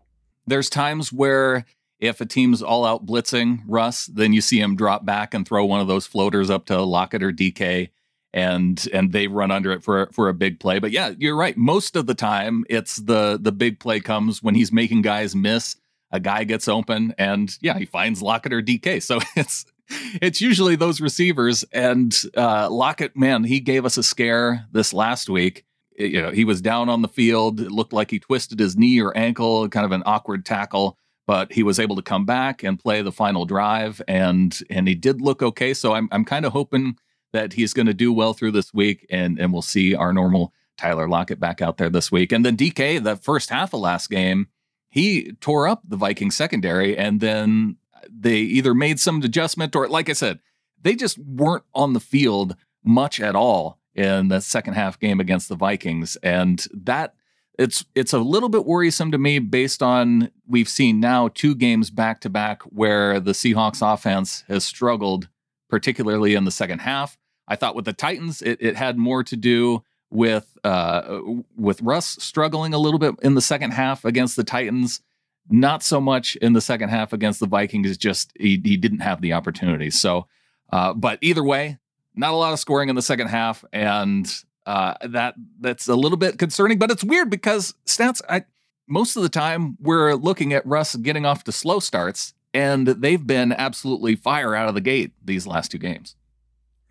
There's 0.46 0.70
times 0.70 1.12
where 1.12 1.66
if 2.00 2.22
a 2.22 2.26
team's 2.26 2.62
all 2.62 2.86
out 2.86 3.06
blitzing 3.06 3.64
Russ, 3.68 4.06
then 4.06 4.34
you 4.34 4.42
see 4.42 4.60
him 4.60 4.76
drop 4.76 5.06
back 5.06 5.34
and 5.34 5.48
throw 5.48 5.66
one 5.66 5.82
of 5.82 5.88
those 5.88 6.06
floaters 6.06 6.50
up 6.50 6.66
to 6.68 6.82
Lockett 6.82 7.24
or 7.24 7.32
DK 7.32 7.90
and 8.38 8.88
and 8.94 9.12
they 9.14 9.28
run 9.28 9.50
under 9.50 9.72
it 9.72 9.84
for 9.84 10.10
for 10.14 10.30
a 10.30 10.34
big 10.34 10.60
play. 10.60 10.78
But 10.78 10.92
yeah, 10.92 11.14
you're 11.18 11.36
right. 11.36 11.58
Most 11.58 11.96
of 11.96 12.06
the 12.06 12.14
time 12.14 12.66
it's 12.70 12.98
the 12.98 13.40
the 13.42 13.52
big 13.52 13.80
play 13.80 14.00
comes 14.00 14.44
when 14.44 14.54
he's 14.54 14.72
making 14.72 15.02
guys 15.02 15.36
miss. 15.36 15.76
A 16.12 16.20
guy 16.20 16.44
gets 16.44 16.68
open 16.68 17.16
and 17.18 17.58
yeah, 17.62 17.80
he 17.80 17.86
finds 17.86 18.22
Lockett 18.22 18.54
or 18.54 18.62
DK. 18.62 19.02
So 19.02 19.20
it's 19.36 19.66
it's 19.90 20.40
usually 20.40 20.76
those 20.76 21.02
receivers 21.02 21.66
and 21.74 22.16
uh 22.38 22.70
Lockett, 22.70 23.18
man, 23.18 23.44
he 23.44 23.60
gave 23.60 23.86
us 23.86 23.98
a 23.98 24.04
scare 24.04 24.68
this 24.72 24.94
last 24.94 25.30
week. 25.30 25.66
You 25.98 26.22
know, 26.22 26.30
he 26.30 26.46
was 26.46 26.62
down 26.62 26.90
on 26.90 27.02
the 27.02 27.08
field. 27.08 27.60
It 27.60 27.72
looked 27.72 27.92
like 27.92 28.12
he 28.12 28.20
twisted 28.20 28.60
his 28.60 28.78
knee 28.78 29.02
or 29.02 29.18
ankle, 29.18 29.68
kind 29.68 29.86
of 29.86 29.92
an 29.92 30.04
awkward 30.06 30.46
tackle 30.46 30.96
but 31.26 31.52
he 31.52 31.62
was 31.62 31.78
able 31.78 31.98
to 31.98 32.02
come 32.02 32.26
back 32.26 32.64
and 32.64 32.80
play 32.80 33.02
the 33.02 33.12
final 33.12 33.46
drive 33.46 34.02
and 34.08 34.60
and 34.70 34.88
he 34.88 34.96
did 34.96 35.20
look 35.22 35.44
okay 35.44 35.74
so 35.74 35.94
i'm 35.94 36.08
i'm 36.14 36.24
kind 36.24 36.46
of 36.46 36.54
hoping 36.54 36.96
that 37.34 37.54
he's 37.54 37.74
going 37.74 37.86
to 37.86 37.94
do 37.94 38.12
well 38.14 38.34
through 38.34 38.52
this 38.52 38.74
week 38.74 39.06
and 39.10 39.40
and 39.40 39.54
we'll 39.54 39.62
see 39.62 39.96
our 39.96 40.14
normal 40.14 40.54
Tyler 40.78 41.08
Lockett 41.08 41.40
back 41.40 41.62
out 41.62 41.78
there 41.78 41.90
this 41.90 42.12
week. 42.12 42.32
And 42.32 42.46
then 42.46 42.58
DK 42.58 43.04
the 43.04 43.16
first 43.16 43.50
half 43.50 43.74
of 43.74 43.80
last 43.80 44.10
game 44.10 44.48
he 44.90 45.34
tore 45.42 45.68
up 45.68 45.82
the 45.88 45.98
Viking 45.98 46.32
secondary 46.32 46.98
and 46.98 47.20
then 47.20 47.78
they 48.10 48.38
either 48.38 48.74
made 48.74 49.00
some 49.00 49.22
adjustment 49.22 49.76
or 49.76 49.88
like 49.88 50.10
I 50.10 50.14
said 50.14 50.40
they 50.82 50.96
just 50.96 51.18
weren't 51.18 51.64
on 51.74 51.94
the 51.94 52.00
field 52.00 52.56
much 52.84 53.20
at 53.20 53.36
all 53.36 53.80
in 53.98 54.28
the 54.28 54.40
second 54.40 54.76
half 54.76 55.00
game 55.00 55.20
against 55.20 55.50
the 55.50 55.56
Vikings. 55.56 56.16
And 56.18 56.66
that 56.74 57.16
it's 57.58 57.84
it's 57.96 58.14
a 58.14 58.20
little 58.20 58.50
bit 58.50 58.66
worrisome 58.66 59.12
to 59.12 59.18
me 59.18 59.40
based 59.40 59.82
on 59.82 60.32
we've 60.48 60.70
seen 60.70 61.00
now 61.00 61.28
two 61.30 61.56
games 61.56 61.90
back 61.90 62.22
to 62.22 62.30
back 62.30 62.62
where 62.64 63.20
the 63.20 63.32
Seahawks 63.32 63.82
offense 63.82 64.44
has 64.48 64.64
struggled, 64.64 65.28
particularly 65.70 66.36
in 66.36 66.46
the 66.46 66.52
second 66.52 66.80
half. 66.80 67.18
I 67.48 67.56
thought 67.56 67.76
with 67.76 67.86
the 67.86 67.94
Titans, 67.94 68.42
it, 68.42 68.58
it 68.62 68.76
had 68.76 68.98
more 68.98 69.24
to 69.24 69.36
do 69.36 69.84
with 70.10 70.58
uh, 70.64 71.20
with 71.56 71.82
Russ 71.82 72.18
struggling 72.22 72.74
a 72.74 72.78
little 72.78 73.00
bit 73.00 73.16
in 73.22 73.36
the 73.36 73.42
second 73.42 73.72
half 73.72 74.06
against 74.06 74.36
the 74.36 74.44
Titans. 74.44 75.02
Not 75.50 75.82
so 75.82 76.02
much 76.02 76.36
in 76.38 76.54
the 76.54 76.62
second 76.62 76.90
half 76.90 77.14
against 77.14 77.40
the 77.40 77.48
Vikings. 77.48 77.98
Just 77.98 78.34
he, 78.38 78.62
he 78.64 78.76
didn't 78.76 79.00
have 79.00 79.22
the 79.22 79.34
opportunity. 79.34 79.90
So, 79.90 80.28
uh, 80.74 80.94
but 80.94 81.20
either 81.22 81.44
way, 81.44 81.78
not 82.16 82.34
a 82.34 82.36
lot 82.36 82.52
of 82.52 82.60
scoring 82.60 82.90
in 82.90 82.96
the 82.96 83.02
second 83.02 83.28
half, 83.28 83.64
and 83.72 84.30
uh, 84.66 84.96
that 85.08 85.36
that's 85.62 85.88
a 85.88 85.96
little 85.96 86.18
bit 86.18 86.38
concerning, 86.38 86.78
but 86.78 86.92
it's 86.92 87.04
weird 87.04 87.30
because 87.30 87.74
stats. 87.86 88.22
I, 88.28 88.44
most 88.90 89.16
of 89.16 89.24
the 89.24 89.30
time, 89.30 89.78
we're 89.80 90.16
looking 90.16 90.54
at 90.54 90.66
Russ 90.66 90.96
getting 90.96 91.26
off 91.26 91.44
to 91.46 91.52
slow 91.52 91.80
starts, 91.80 92.34
and 92.58 92.88
they've 92.88 93.28
been 93.28 93.54
absolutely 93.54 94.16
fire 94.16 94.56
out 94.56 94.68
of 94.68 94.74
the 94.74 94.82
gate 94.82 95.12
these 95.24 95.46
last 95.46 95.70
two 95.70 95.78
games. 95.78 96.16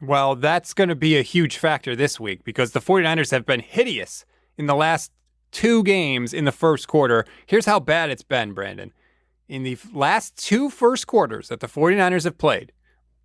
Well, 0.00 0.36
that's 0.36 0.72
going 0.72 0.90
to 0.90 0.94
be 0.94 1.18
a 1.18 1.22
huge 1.22 1.58
factor 1.58 1.96
this 1.96 2.20
week 2.20 2.44
because 2.44 2.70
the 2.70 2.80
49ers 2.80 3.32
have 3.32 3.44
been 3.44 3.58
hideous 3.58 4.24
in 4.56 4.66
the 4.66 4.76
last 4.76 5.10
two 5.50 5.82
games 5.82 6.32
in 6.32 6.44
the 6.44 6.52
first 6.52 6.86
quarter. 6.86 7.24
Here's 7.46 7.66
how 7.66 7.80
bad 7.80 8.10
it's 8.10 8.22
been, 8.22 8.52
Brandon. 8.52 8.92
in 9.48 9.64
the 9.64 9.76
last 9.92 10.36
two 10.36 10.70
first 10.70 11.08
quarters 11.08 11.48
that 11.48 11.58
the 11.60 11.66
49ers 11.66 12.24
have 12.24 12.38
played, 12.38 12.72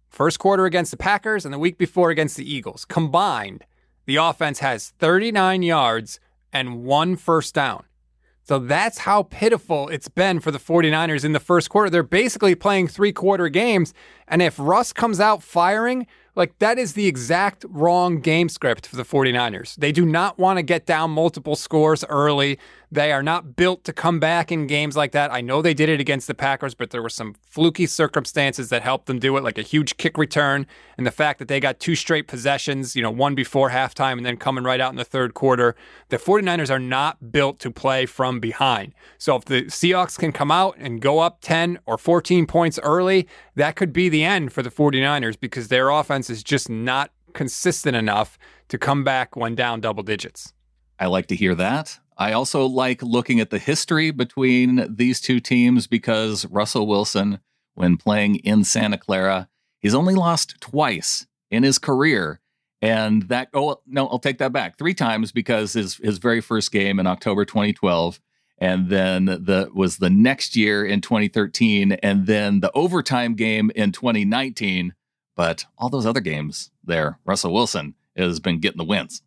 first 0.09 0.39
quarter 0.39 0.65
against 0.65 0.89
the 0.91 0.97
Packers 0.97 1.45
and 1.45 1.53
the 1.53 1.59
week 1.59 1.77
before 1.77 2.09
against 2.09 2.37
the 2.37 2.51
Eagles, 2.51 2.85
combined, 2.85 3.65
the 4.05 4.15
offense 4.15 4.59
has 4.59 4.93
39 4.97 5.61
yards 5.61 6.19
and 6.51 6.83
one 6.83 7.15
first 7.15 7.53
down. 7.53 7.83
So 8.43 8.59
that's 8.59 8.99
how 8.99 9.23
pitiful 9.23 9.87
it's 9.89 10.07
been 10.07 10.39
for 10.39 10.51
the 10.51 10.59
49ers 10.59 11.23
in 11.23 11.33
the 11.33 11.39
first 11.39 11.69
quarter. 11.69 11.89
They're 11.89 12.03
basically 12.03 12.55
playing 12.55 12.87
three 12.87 13.11
quarter 13.13 13.49
games. 13.49 13.93
And 14.27 14.41
if 14.41 14.57
Russ 14.57 14.93
comes 14.93 15.19
out 15.19 15.43
firing, 15.43 16.07
like 16.35 16.57
that 16.59 16.79
is 16.79 16.93
the 16.93 17.07
exact 17.07 17.65
wrong 17.69 18.19
game 18.19 18.49
script 18.49 18.87
for 18.87 18.95
the 18.95 19.03
49ers. 19.03 19.75
They 19.75 19.91
do 19.91 20.05
not 20.05 20.39
want 20.39 20.57
to 20.57 20.63
get 20.63 20.85
down 20.85 21.11
multiple 21.11 21.55
scores 21.55 22.03
early. 22.05 22.57
They 22.93 23.13
are 23.13 23.23
not 23.23 23.55
built 23.55 23.85
to 23.85 23.93
come 23.93 24.19
back 24.19 24.51
in 24.51 24.67
games 24.67 24.97
like 24.97 25.13
that. 25.13 25.31
I 25.31 25.39
know 25.39 25.61
they 25.61 25.73
did 25.73 25.87
it 25.87 26.01
against 26.01 26.27
the 26.27 26.33
Packers, 26.33 26.75
but 26.75 26.89
there 26.89 27.01
were 27.01 27.07
some 27.07 27.35
fluky 27.49 27.85
circumstances 27.85 28.67
that 28.67 28.81
helped 28.81 29.05
them 29.05 29.17
do 29.17 29.37
it, 29.37 29.43
like 29.45 29.57
a 29.57 29.61
huge 29.61 29.95
kick 29.95 30.17
return 30.17 30.67
and 30.97 31.07
the 31.07 31.11
fact 31.11 31.39
that 31.39 31.47
they 31.47 31.61
got 31.61 31.79
two 31.79 31.95
straight 31.95 32.27
possessions, 32.27 32.93
you 32.93 33.01
know, 33.01 33.09
one 33.09 33.33
before 33.33 33.69
halftime 33.69 34.17
and 34.17 34.25
then 34.25 34.35
coming 34.35 34.65
right 34.65 34.81
out 34.81 34.91
in 34.91 34.97
the 34.97 35.05
third 35.05 35.33
quarter. 35.33 35.73
The 36.09 36.17
49ers 36.17 36.69
are 36.69 36.79
not 36.79 37.31
built 37.31 37.59
to 37.59 37.71
play 37.71 38.05
from 38.05 38.41
behind. 38.41 38.93
So 39.17 39.37
if 39.37 39.45
the 39.45 39.63
Seahawks 39.63 40.19
can 40.19 40.33
come 40.33 40.51
out 40.51 40.75
and 40.77 40.99
go 40.99 41.19
up 41.19 41.39
10 41.39 41.79
or 41.85 41.97
14 41.97 42.45
points 42.45 42.77
early, 42.83 43.25
that 43.55 43.77
could 43.77 43.93
be 43.93 44.09
the 44.09 44.25
end 44.25 44.51
for 44.51 44.61
the 44.61 44.69
49ers 44.69 45.39
because 45.39 45.69
their 45.69 45.89
offense 45.89 46.29
is 46.29 46.43
just 46.43 46.69
not 46.69 47.11
consistent 47.33 47.95
enough 47.95 48.37
to 48.67 48.77
come 48.77 49.05
back 49.05 49.37
when 49.37 49.55
down 49.55 49.79
double 49.79 50.03
digits. 50.03 50.51
I 50.99 51.05
like 51.05 51.27
to 51.27 51.37
hear 51.37 51.55
that. 51.55 52.00
I 52.17 52.33
also 52.33 52.65
like 52.65 53.01
looking 53.01 53.39
at 53.39 53.49
the 53.49 53.57
history 53.57 54.11
between 54.11 54.95
these 54.95 55.21
two 55.21 55.39
teams 55.39 55.87
because 55.87 56.45
Russell 56.45 56.87
Wilson, 56.87 57.39
when 57.73 57.97
playing 57.97 58.35
in 58.35 58.63
Santa 58.63 58.97
Clara, 58.97 59.49
he's 59.79 59.95
only 59.95 60.13
lost 60.13 60.59
twice 60.59 61.25
in 61.49 61.63
his 61.63 61.79
career. 61.79 62.39
And 62.81 63.23
that, 63.29 63.49
oh, 63.53 63.81
no, 63.85 64.07
I'll 64.07 64.19
take 64.19 64.39
that 64.39 64.53
back. 64.53 64.77
Three 64.77 64.93
times 64.93 65.31
because 65.31 65.73
his, 65.73 65.97
his 65.97 66.17
very 66.17 66.41
first 66.41 66.71
game 66.71 66.99
in 66.99 67.07
October 67.07 67.45
2012. 67.45 68.19
And 68.57 68.89
then 68.89 69.25
the 69.25 69.71
was 69.73 69.97
the 69.97 70.11
next 70.11 70.55
year 70.55 70.85
in 70.85 71.01
2013, 71.01 71.93
and 71.93 72.27
then 72.27 72.59
the 72.59 72.71
overtime 72.73 73.33
game 73.33 73.71
in 73.75 73.91
2019. 73.91 74.93
But 75.35 75.65
all 75.79 75.89
those 75.89 76.05
other 76.05 76.19
games 76.19 76.69
there, 76.83 77.17
Russell 77.25 77.53
Wilson 77.53 77.95
has 78.15 78.39
been 78.39 78.59
getting 78.59 78.77
the 78.77 78.83
wins. 78.83 79.23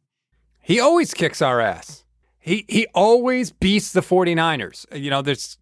He 0.61 0.79
always 0.79 1.13
kicks 1.15 1.43
our 1.43 1.61
ass. 1.61 2.04
He 2.45 2.67
he 2.69 2.87
always 2.95 3.51
beats 3.51 3.93
the 3.93 4.03
49ers. 4.03 4.85
You 4.95 5.09
know, 5.09 5.23
there's 5.23 5.57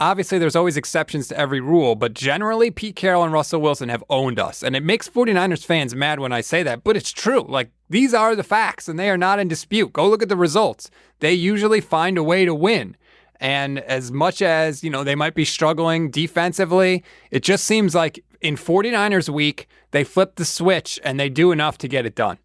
obviously 0.00 0.36
there's 0.40 0.56
always 0.56 0.76
exceptions 0.76 1.28
to 1.28 1.38
every 1.38 1.60
rule, 1.60 1.94
but 1.94 2.12
generally 2.12 2.72
Pete 2.72 2.96
Carroll 2.96 3.22
and 3.22 3.32
Russell 3.32 3.60
Wilson 3.60 3.88
have 3.88 4.02
owned 4.10 4.40
us. 4.40 4.64
And 4.64 4.74
it 4.74 4.82
makes 4.82 5.08
49ers 5.08 5.64
fans 5.64 5.94
mad 5.94 6.18
when 6.18 6.32
I 6.32 6.40
say 6.40 6.64
that, 6.64 6.82
but 6.82 6.96
it's 6.96 7.12
true. 7.12 7.46
Like 7.48 7.70
these 7.88 8.14
are 8.14 8.34
the 8.34 8.42
facts 8.42 8.88
and 8.88 8.98
they 8.98 9.10
are 9.10 9.16
not 9.16 9.38
in 9.38 9.46
dispute. 9.46 9.92
Go 9.92 10.08
look 10.08 10.20
at 10.20 10.28
the 10.28 10.36
results. 10.36 10.90
They 11.20 11.34
usually 11.34 11.80
find 11.80 12.18
a 12.18 12.24
way 12.24 12.44
to 12.44 12.52
win. 12.52 12.96
And 13.38 13.78
as 13.78 14.10
much 14.10 14.42
as, 14.42 14.82
you 14.82 14.90
know, 14.90 15.04
they 15.04 15.14
might 15.14 15.34
be 15.34 15.44
struggling 15.44 16.10
defensively, 16.10 17.04
it 17.30 17.44
just 17.44 17.64
seems 17.64 17.94
like 17.94 18.24
in 18.40 18.56
49ers 18.56 19.28
week, 19.28 19.68
they 19.92 20.02
flip 20.02 20.34
the 20.34 20.44
switch 20.44 20.98
and 21.04 21.20
they 21.20 21.28
do 21.28 21.52
enough 21.52 21.78
to 21.78 21.86
get 21.86 22.06
it 22.06 22.16
done. 22.16 22.38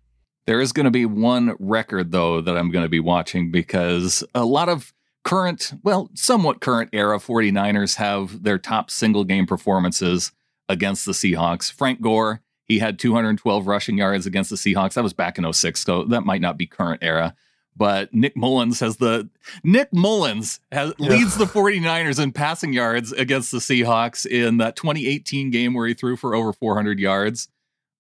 There 0.45 0.59
is 0.59 0.73
going 0.73 0.85
to 0.85 0.91
be 0.91 1.05
one 1.05 1.55
record, 1.59 2.12
though, 2.12 2.41
that 2.41 2.57
I'm 2.57 2.71
going 2.71 2.83
to 2.83 2.89
be 2.89 3.00
watching 3.00 3.51
because 3.51 4.23
a 4.35 4.45
lot 4.45 4.69
of 4.69 4.93
current, 5.23 5.73
well, 5.83 6.09
somewhat 6.15 6.59
current 6.59 6.89
era 6.93 7.17
49ers 7.17 7.95
have 7.95 8.43
their 8.43 8.57
top 8.57 8.91
single 8.91 9.23
game 9.23 9.45
performances 9.45 10.31
against 10.69 11.05
the 11.05 11.13
Seahawks. 11.13 11.71
Frank 11.71 12.01
Gore, 12.01 12.41
he 12.65 12.79
had 12.79 13.00
212 13.00 13.67
rushing 13.67 13.97
yards 13.97 14.25
against 14.25 14.50
the 14.50 14.55
Seahawks. 14.55 14.93
That 14.93 15.03
was 15.03 15.13
back 15.13 15.38
in 15.38 15.51
06, 15.51 15.81
so 15.81 16.03
that 16.05 16.25
might 16.25 16.41
not 16.41 16.57
be 16.57 16.67
current 16.67 17.03
era. 17.03 17.35
But 17.75 18.13
Nick 18.13 18.35
Mullens 18.35 18.79
has 18.81 18.97
the 18.97 19.29
Nick 19.63 19.91
Mullens 19.91 20.59
has, 20.71 20.93
yeah. 21.00 21.09
leads 21.09 21.38
the 21.38 21.45
49ers 21.45 22.21
in 22.21 22.31
passing 22.31 22.71
yards 22.71 23.12
against 23.12 23.51
the 23.51 23.57
Seahawks 23.57 24.27
in 24.27 24.57
that 24.57 24.75
2018 24.75 25.50
game 25.50 25.73
where 25.73 25.88
he 25.88 25.95
threw 25.95 26.15
for 26.15 26.35
over 26.35 26.53
400 26.53 27.00
yards. 27.00 27.47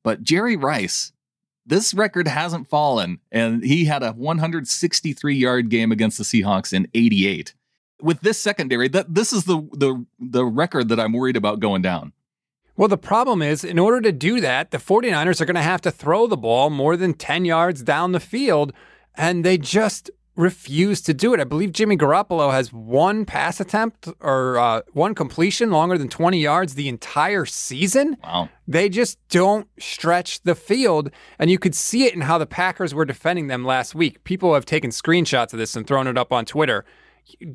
But 0.03 0.21
Jerry 0.21 0.55
Rice 0.55 1.11
this 1.65 1.93
record 1.93 2.27
hasn't 2.27 2.67
fallen, 2.67 3.19
and 3.31 3.63
he 3.63 3.85
had 3.85 4.03
a 4.03 4.11
163 4.11 5.35
yard 5.35 5.69
game 5.69 5.91
against 5.91 6.17
the 6.17 6.23
Seahawks 6.23 6.73
in 6.73 6.87
88. 6.93 7.53
With 8.01 8.21
this 8.21 8.37
secondary, 8.37 8.89
that 8.89 9.13
this 9.13 9.31
is 9.31 9.45
the 9.45 9.67
the 9.71 10.05
the 10.19 10.45
record 10.45 10.89
that 10.89 10.99
I'm 10.99 11.13
worried 11.13 11.37
about 11.37 11.59
going 11.59 11.81
down. 11.81 12.11
Well, 12.75 12.87
the 12.87 12.97
problem 12.97 13.41
is, 13.41 13.63
in 13.63 13.77
order 13.77 14.01
to 14.01 14.11
do 14.11 14.41
that, 14.41 14.71
the 14.71 14.79
49ers 14.79 15.39
are 15.39 15.45
going 15.45 15.55
to 15.55 15.61
have 15.61 15.81
to 15.81 15.91
throw 15.91 16.25
the 16.25 16.35
ball 16.35 16.71
more 16.71 16.97
than 16.97 17.13
10 17.13 17.45
yards 17.45 17.83
down 17.83 18.13
the 18.13 18.19
field, 18.19 18.73
and 19.15 19.45
they 19.45 19.59
just 19.59 20.09
refuse 20.35 21.01
to 21.01 21.13
do 21.13 21.33
it. 21.33 21.39
I 21.39 21.43
believe 21.43 21.71
Jimmy 21.71 21.95
Garoppolo 21.95 22.51
has 22.51 22.73
one 22.73 23.25
pass 23.25 23.59
attempt 23.59 24.09
or 24.19 24.57
uh, 24.57 24.81
one 24.93 25.13
completion 25.13 25.71
longer 25.71 25.97
than 25.97 26.09
20 26.09 26.39
yards 26.39 26.73
the 26.73 26.87
entire 26.87 27.45
season. 27.45 28.17
Wow. 28.23 28.49
They 28.67 28.89
just 28.89 29.19
don't 29.29 29.67
stretch 29.79 30.41
the 30.41 30.55
field. 30.55 31.11
And 31.37 31.51
you 31.51 31.59
could 31.59 31.75
see 31.75 32.05
it 32.05 32.13
in 32.13 32.21
how 32.21 32.37
the 32.37 32.45
Packers 32.47 32.93
were 32.93 33.05
defending 33.05 33.47
them 33.47 33.63
last 33.63 33.93
week. 33.93 34.23
People 34.23 34.53
have 34.55 34.65
taken 34.65 34.89
screenshots 34.89 35.53
of 35.53 35.59
this 35.59 35.75
and 35.75 35.85
thrown 35.85 36.07
it 36.07 36.17
up 36.17 36.33
on 36.33 36.45
Twitter. 36.45 36.83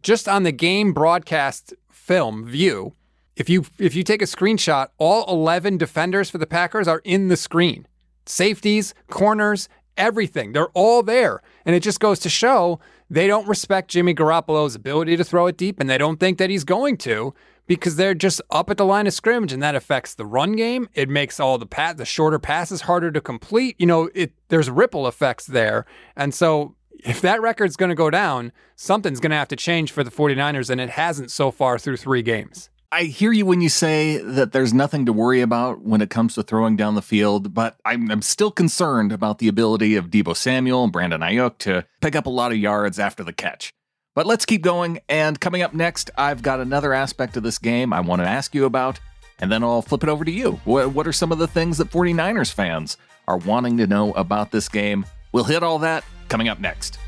Just 0.01 0.29
on 0.29 0.45
the 0.45 0.53
game 0.53 0.93
broadcast 0.93 1.75
film 1.91 2.47
view, 2.47 2.95
if 3.37 3.49
you 3.49 3.67
if 3.79 3.95
you 3.95 4.03
take 4.03 4.23
a 4.23 4.27
screenshot, 4.27 4.89
all 4.99 5.25
11 5.33 5.79
defenders 5.79 6.31
for 6.31 6.39
the 6.39 6.47
Packers 6.47 6.89
are 6.89 7.03
in 7.05 7.29
the 7.29 7.37
screen. 7.37 7.87
Safeties, 8.27 8.95
corners, 9.09 9.69
everything. 9.99 10.53
They're 10.53 10.69
all 10.69 11.03
there. 11.03 11.43
And 11.67 11.75
it 11.75 11.83
just 11.83 12.01
goes 12.01 12.19
to 12.21 12.29
show 12.29 12.81
they 13.11 13.27
don't 13.27 13.49
respect 13.49 13.91
Jimmy 13.91 14.15
Garoppolo's 14.15 14.75
ability 14.75 15.17
to 15.17 15.25
throw 15.25 15.47
it 15.47 15.57
deep, 15.57 15.81
and 15.81 15.89
they 15.89 15.99
don't 15.99 16.21
think 16.21 16.39
that 16.39 16.51
he's 16.51 16.65
going 16.65 16.97
to 16.99 17.35
because 17.67 17.97
they're 17.97 18.15
just 18.15 18.41
up 18.51 18.71
at 18.71 18.79
the 18.79 18.85
line 18.85 19.07
of 19.07 19.13
scrimmage, 19.13 19.53
and 19.53 19.63
that 19.63 19.75
affects 19.75 20.15
the 20.15 20.27
run 20.27 20.57
game. 20.57 20.89
It 20.95 21.09
makes 21.09 21.39
all 21.39 21.59
the 21.59 21.67
pat 21.67 21.99
the 21.99 22.05
shorter 22.05 22.39
passes 22.39 22.83
harder 22.83 23.11
to 23.13 23.21
complete. 23.21 23.77
You 23.79 23.87
know, 23.87 24.11
it 24.15 24.33
there's 24.49 24.71
ripple 24.71 25.07
effects 25.07 25.47
there, 25.47 25.85
and 26.17 26.35
so 26.35 26.75
if 27.05 27.21
that 27.21 27.41
record's 27.41 27.77
going 27.77 27.91
to 27.91 27.95
go 27.95 28.11
down, 28.11 28.53
something's 28.75 29.21
going 29.21 29.31
to 29.31 29.37
have 29.37 29.49
to 29.49 29.57
change 29.57 29.93
for 29.93 30.03
the 30.03 30.11
49ers, 30.11 30.71
and 30.71 30.81
it 30.81 30.91
hasn't 30.91 31.31
so 31.31 31.51
far 31.51 31.79
through 31.79 31.97
three 31.97 32.23
games. 32.23 32.71
I 32.91 33.05
hear 33.05 33.33
you 33.33 33.45
when 33.45 33.61
you 33.61 33.69
say 33.69 34.17
that 34.17 34.53
there's 34.53 34.73
nothing 34.73 35.05
to 35.05 35.13
worry 35.13 35.43
about 35.43 35.83
when 35.83 36.01
it 36.01 36.09
comes 36.09 36.35
to 36.35 36.43
throwing 36.43 36.75
down 36.75 36.95
the 36.95 37.03
field, 37.03 37.53
but 37.53 37.77
I'm, 37.85 38.11
I'm, 38.11 38.23
still 38.23 38.51
concerned 38.51 39.13
about 39.13 39.41
the 39.41 39.49
ability 39.49 39.95
of 39.97 40.09
Deebo 40.09 40.35
Samuel 40.35 40.85
and 40.85 40.93
Brandon 40.93 41.21
Aiyuk 41.21 41.59
to 41.59 41.85
pick 42.01 42.17
up 42.17 42.25
a 42.25 42.31
lot 42.31 42.51
of 42.51 42.57
yards 42.57 42.99
after 42.99 43.23
the 43.23 43.35
catch. 43.35 43.75
But 44.15 44.25
let's 44.25 44.47
keep 44.47 44.63
going. 44.63 45.01
And 45.07 45.39
coming 45.39 45.61
up 45.61 45.75
next, 45.75 46.11
I've 46.17 46.41
got 46.41 46.61
another 46.61 46.95
aspect 46.95 47.37
of 47.37 47.43
this 47.43 47.59
game 47.59 47.93
I 47.93 48.01
want 48.01 48.23
to 48.23 48.29
ask 48.29 48.55
you 48.55 48.65
about, 48.65 48.99
and 49.39 49.53
then 49.53 49.63
I'll 49.63 49.83
flip 49.83 50.03
it 50.03 50.09
over 50.09 50.25
to 50.25 50.33
you. 50.33 50.53
What, 50.65 50.93
what 50.93 51.07
are 51.07 51.13
some 51.13 51.31
of 51.31 51.37
the 51.37 51.47
things 51.47 51.77
that 51.77 51.91
49ers 51.91 52.53
fans 52.53 52.97
are 53.29 53.37
wanting 53.37 53.77
to 53.77 53.87
know 53.87 54.15
about 54.15 54.51
this 54.51 54.67
game? 54.71 55.05
We'll 55.33 55.45
hit 55.45 55.63
all 55.63 55.79
that 55.81 56.05
coming 56.31 56.49
up 56.49 56.59
next. 56.59 56.99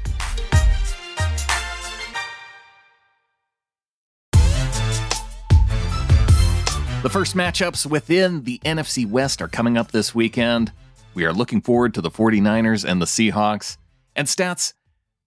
The 7.02 7.08
first 7.08 7.34
matchups 7.34 7.86
within 7.86 8.44
the 8.44 8.58
NFC 8.58 9.08
West 9.08 9.40
are 9.40 9.48
coming 9.48 9.78
up 9.78 9.90
this 9.90 10.14
weekend. 10.14 10.70
We 11.14 11.24
are 11.24 11.32
looking 11.32 11.62
forward 11.62 11.94
to 11.94 12.02
the 12.02 12.10
49ers 12.10 12.84
and 12.84 13.00
the 13.00 13.06
Seahawks. 13.06 13.78
And 14.14 14.28
stats 14.28 14.74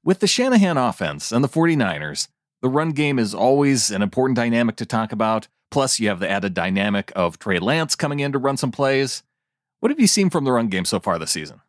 with 0.03 0.19
the 0.19 0.27
Shanahan 0.27 0.77
offense 0.77 1.31
and 1.31 1.43
the 1.43 1.49
49ers, 1.49 2.27
the 2.61 2.69
run 2.69 2.91
game 2.91 3.17
is 3.17 3.33
always 3.33 3.89
an 3.89 4.03
important 4.03 4.35
dynamic 4.35 4.75
to 4.75 4.85
talk 4.85 5.11
about. 5.11 5.47
Plus, 5.71 5.99
you 5.99 6.09
have 6.09 6.19
the 6.19 6.29
added 6.29 6.53
dynamic 6.53 7.11
of 7.15 7.39
Trey 7.39 7.57
Lance 7.57 7.95
coming 7.95 8.19
in 8.19 8.31
to 8.33 8.37
run 8.37 8.55
some 8.55 8.71
plays. 8.71 9.23
What 9.79 9.89
have 9.89 9.99
you 9.99 10.05
seen 10.05 10.29
from 10.29 10.43
the 10.43 10.51
run 10.51 10.67
game 10.67 10.85
so 10.85 10.99
far 10.99 11.17
this 11.17 11.31
season? 11.31 11.61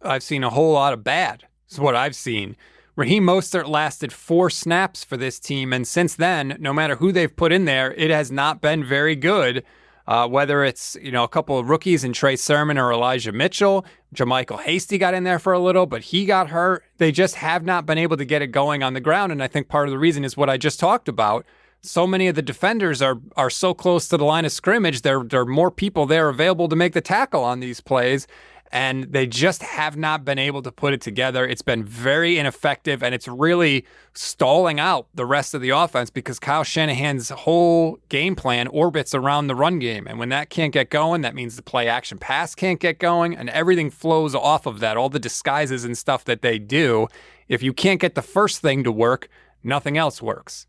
I've 0.00 0.22
seen 0.22 0.44
a 0.44 0.50
whole 0.50 0.72
lot 0.72 0.92
of 0.92 1.02
bad, 1.02 1.48
is 1.68 1.80
what 1.80 1.96
I've 1.96 2.14
seen. 2.14 2.54
Raheem 2.98 3.22
Mostert 3.22 3.68
lasted 3.68 4.12
four 4.12 4.50
snaps 4.50 5.04
for 5.04 5.16
this 5.16 5.38
team, 5.38 5.72
and 5.72 5.86
since 5.86 6.16
then, 6.16 6.56
no 6.58 6.72
matter 6.72 6.96
who 6.96 7.12
they've 7.12 7.36
put 7.36 7.52
in 7.52 7.64
there, 7.64 7.92
it 7.92 8.10
has 8.10 8.32
not 8.32 8.60
been 8.60 8.82
very 8.82 9.14
good. 9.14 9.62
Uh, 10.08 10.26
whether 10.26 10.64
it's 10.64 10.96
you 11.00 11.12
know 11.12 11.22
a 11.22 11.28
couple 11.28 11.56
of 11.56 11.68
rookies 11.68 12.02
and 12.02 12.12
Trey 12.12 12.34
Sermon 12.34 12.76
or 12.76 12.92
Elijah 12.92 13.30
Mitchell, 13.30 13.86
JaMycal 14.16 14.62
Hasty 14.62 14.98
got 14.98 15.14
in 15.14 15.22
there 15.22 15.38
for 15.38 15.52
a 15.52 15.60
little, 15.60 15.86
but 15.86 16.02
he 16.02 16.26
got 16.26 16.48
hurt. 16.48 16.82
They 16.96 17.12
just 17.12 17.36
have 17.36 17.64
not 17.64 17.86
been 17.86 17.98
able 17.98 18.16
to 18.16 18.24
get 18.24 18.42
it 18.42 18.48
going 18.48 18.82
on 18.82 18.94
the 18.94 19.00
ground, 19.00 19.30
and 19.30 19.44
I 19.44 19.46
think 19.46 19.68
part 19.68 19.86
of 19.86 19.92
the 19.92 19.98
reason 19.98 20.24
is 20.24 20.36
what 20.36 20.50
I 20.50 20.56
just 20.56 20.80
talked 20.80 21.08
about. 21.08 21.46
So 21.80 22.04
many 22.04 22.26
of 22.26 22.34
the 22.34 22.42
defenders 22.42 23.00
are 23.00 23.20
are 23.36 23.50
so 23.50 23.74
close 23.74 24.08
to 24.08 24.16
the 24.16 24.24
line 24.24 24.44
of 24.44 24.50
scrimmage. 24.50 25.02
There 25.02 25.22
there 25.22 25.42
are 25.42 25.46
more 25.46 25.70
people 25.70 26.04
there 26.04 26.28
available 26.28 26.68
to 26.68 26.74
make 26.74 26.94
the 26.94 27.00
tackle 27.00 27.44
on 27.44 27.60
these 27.60 27.80
plays, 27.80 28.26
and 28.70 29.04
they 29.04 29.26
just 29.26 29.62
have 29.62 29.96
not 29.96 30.24
been 30.24 30.38
able 30.38 30.62
to 30.62 30.70
put 30.70 30.92
it 30.92 31.00
together. 31.00 31.46
It's 31.46 31.62
been 31.62 31.84
very 31.84 32.38
ineffective, 32.38 33.02
and 33.02 33.14
it's 33.14 33.26
really 33.26 33.84
stalling 34.14 34.78
out 34.78 35.06
the 35.14 35.24
rest 35.24 35.54
of 35.54 35.60
the 35.60 35.70
offense 35.70 36.10
because 36.10 36.38
Kyle 36.38 36.64
Shanahan's 36.64 37.30
whole 37.30 37.98
game 38.08 38.36
plan 38.36 38.66
orbits 38.68 39.14
around 39.14 39.46
the 39.46 39.54
run 39.54 39.78
game. 39.78 40.06
And 40.06 40.18
when 40.18 40.28
that 40.30 40.50
can't 40.50 40.72
get 40.72 40.90
going, 40.90 41.22
that 41.22 41.34
means 41.34 41.56
the 41.56 41.62
play 41.62 41.88
action 41.88 42.18
pass 42.18 42.54
can't 42.54 42.80
get 42.80 42.98
going, 42.98 43.36
and 43.36 43.48
everything 43.50 43.90
flows 43.90 44.34
off 44.34 44.66
of 44.66 44.80
that. 44.80 44.96
All 44.96 45.08
the 45.08 45.18
disguises 45.18 45.84
and 45.84 45.96
stuff 45.96 46.24
that 46.24 46.42
they 46.42 46.58
do. 46.58 47.08
If 47.48 47.62
you 47.62 47.72
can't 47.72 48.00
get 48.00 48.14
the 48.14 48.22
first 48.22 48.60
thing 48.60 48.84
to 48.84 48.92
work, 48.92 49.28
nothing 49.62 49.96
else 49.96 50.20
works. 50.20 50.66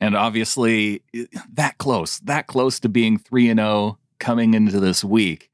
And 0.00 0.14
obviously, 0.14 1.02
that 1.52 1.78
close, 1.78 2.18
that 2.20 2.46
close 2.46 2.80
to 2.80 2.88
being 2.88 3.18
3 3.18 3.50
and 3.50 3.60
0 3.60 3.98
coming 4.18 4.54
into 4.54 4.80
this 4.80 5.04
week 5.04 5.50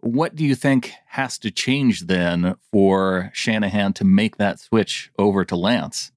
what 0.00 0.34
do 0.34 0.44
you 0.44 0.54
think 0.54 0.92
has 1.08 1.38
to 1.38 1.50
change 1.50 2.02
then 2.02 2.54
for 2.70 3.30
Shanahan 3.34 3.92
to 3.94 4.04
make 4.04 4.36
that 4.36 4.60
switch 4.60 5.10
over 5.18 5.44
to 5.44 5.56
Lance? 5.56 6.12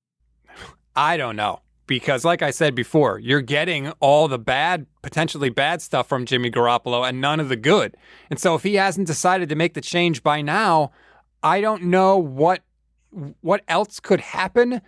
I 0.95 1.17
don't 1.17 1.35
know. 1.35 1.61
Because, 1.88 2.23
like 2.23 2.41
I 2.41 2.51
said 2.51 2.73
before, 2.73 3.19
you're 3.19 3.41
getting 3.41 3.89
all 4.00 4.29
the 4.29 4.39
bad, 4.39 4.85
potentially 5.01 5.50
bad 5.50 5.81
stuff 5.81 6.07
from 6.07 6.25
Jimmy 6.25 6.50
Garoppolo 6.50 7.07
and 7.07 7.19
none 7.19 7.41
of 7.41 7.50
the 7.50 7.57
good. 7.57 7.97
And 8.29 8.39
so, 8.39 8.55
if 8.55 8.63
he 8.63 8.75
hasn't 8.75 9.07
decided 9.07 9.50
to 9.50 9.55
make 9.55 9.73
the 9.73 9.81
change 9.81 10.23
by 10.23 10.41
now, 10.41 10.91
I 11.43 11.59
don't 11.59 11.83
know 11.83 12.17
what 12.17 12.61
what 13.41 13.63
else 13.67 14.00
could 14.00 14.21
happen 14.21 14.81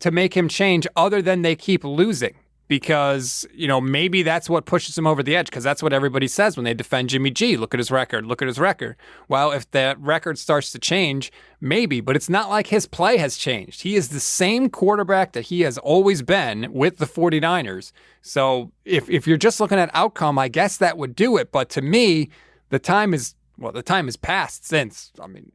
to 0.00 0.10
make 0.10 0.36
him 0.36 0.48
change 0.48 0.84
other 0.96 1.22
than 1.22 1.42
they 1.42 1.54
keep 1.54 1.84
losing 1.84 2.34
because, 2.68 3.46
you 3.52 3.66
know, 3.66 3.80
maybe 3.80 4.22
that's 4.22 4.48
what 4.48 4.66
pushes 4.66 4.96
him 4.96 5.06
over 5.06 5.22
the 5.22 5.34
edge 5.34 5.46
because 5.46 5.64
that's 5.64 5.82
what 5.82 5.94
everybody 5.94 6.28
says 6.28 6.56
when 6.56 6.64
they 6.64 6.74
defend 6.74 7.08
Jimmy 7.08 7.30
G. 7.30 7.56
Look 7.56 7.72
at 7.74 7.78
his 7.80 7.90
record. 7.90 8.26
Look 8.26 8.42
at 8.42 8.48
his 8.48 8.58
record. 8.58 8.96
Well, 9.26 9.50
if 9.52 9.68
that 9.70 9.98
record 9.98 10.38
starts 10.38 10.70
to 10.72 10.78
change, 10.78 11.32
maybe, 11.60 12.00
but 12.02 12.14
it's 12.14 12.28
not 12.28 12.50
like 12.50 12.66
his 12.66 12.86
play 12.86 13.16
has 13.16 13.38
changed. 13.38 13.82
He 13.82 13.96
is 13.96 14.10
the 14.10 14.20
same 14.20 14.68
quarterback 14.68 15.32
that 15.32 15.46
he 15.46 15.62
has 15.62 15.78
always 15.78 16.20
been 16.20 16.70
with 16.72 16.98
the 16.98 17.06
49ers. 17.06 17.90
So 18.20 18.70
if, 18.84 19.08
if 19.08 19.26
you're 19.26 19.38
just 19.38 19.60
looking 19.60 19.78
at 19.78 19.90
outcome, 19.94 20.38
I 20.38 20.48
guess 20.48 20.76
that 20.76 20.98
would 20.98 21.16
do 21.16 21.38
it. 21.38 21.50
But 21.50 21.70
to 21.70 21.82
me, 21.82 22.28
the 22.68 22.78
time 22.78 23.14
is, 23.14 23.34
well, 23.56 23.72
the 23.72 23.82
time 23.82 24.04
has 24.04 24.16
passed 24.16 24.66
since. 24.66 25.10
I 25.18 25.26
mean, 25.26 25.52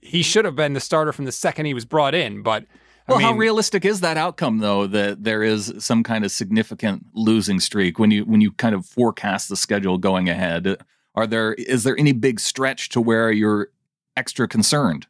he 0.00 0.22
should 0.22 0.46
have 0.46 0.56
been 0.56 0.72
the 0.72 0.80
starter 0.80 1.12
from 1.12 1.26
the 1.26 1.32
second 1.32 1.66
he 1.66 1.74
was 1.74 1.84
brought 1.84 2.14
in, 2.14 2.42
but 2.42 2.64
well, 3.06 3.18
I 3.18 3.20
mean, 3.20 3.28
how 3.28 3.34
realistic 3.34 3.84
is 3.84 4.00
that 4.00 4.16
outcome 4.16 4.58
though 4.58 4.86
that 4.86 5.24
there 5.24 5.42
is 5.42 5.72
some 5.78 6.02
kind 6.02 6.24
of 6.24 6.30
significant 6.30 7.06
losing 7.14 7.60
streak 7.60 7.98
when 7.98 8.10
you 8.10 8.24
when 8.24 8.40
you 8.40 8.52
kind 8.52 8.74
of 8.74 8.86
forecast 8.86 9.48
the 9.48 9.56
schedule 9.56 9.98
going 9.98 10.28
ahead? 10.28 10.78
Are 11.14 11.26
there 11.26 11.54
is 11.54 11.84
there 11.84 11.98
any 11.98 12.12
big 12.12 12.40
stretch 12.40 12.88
to 12.90 13.00
where 13.00 13.30
you're 13.30 13.68
extra 14.16 14.48
concerned? 14.48 15.06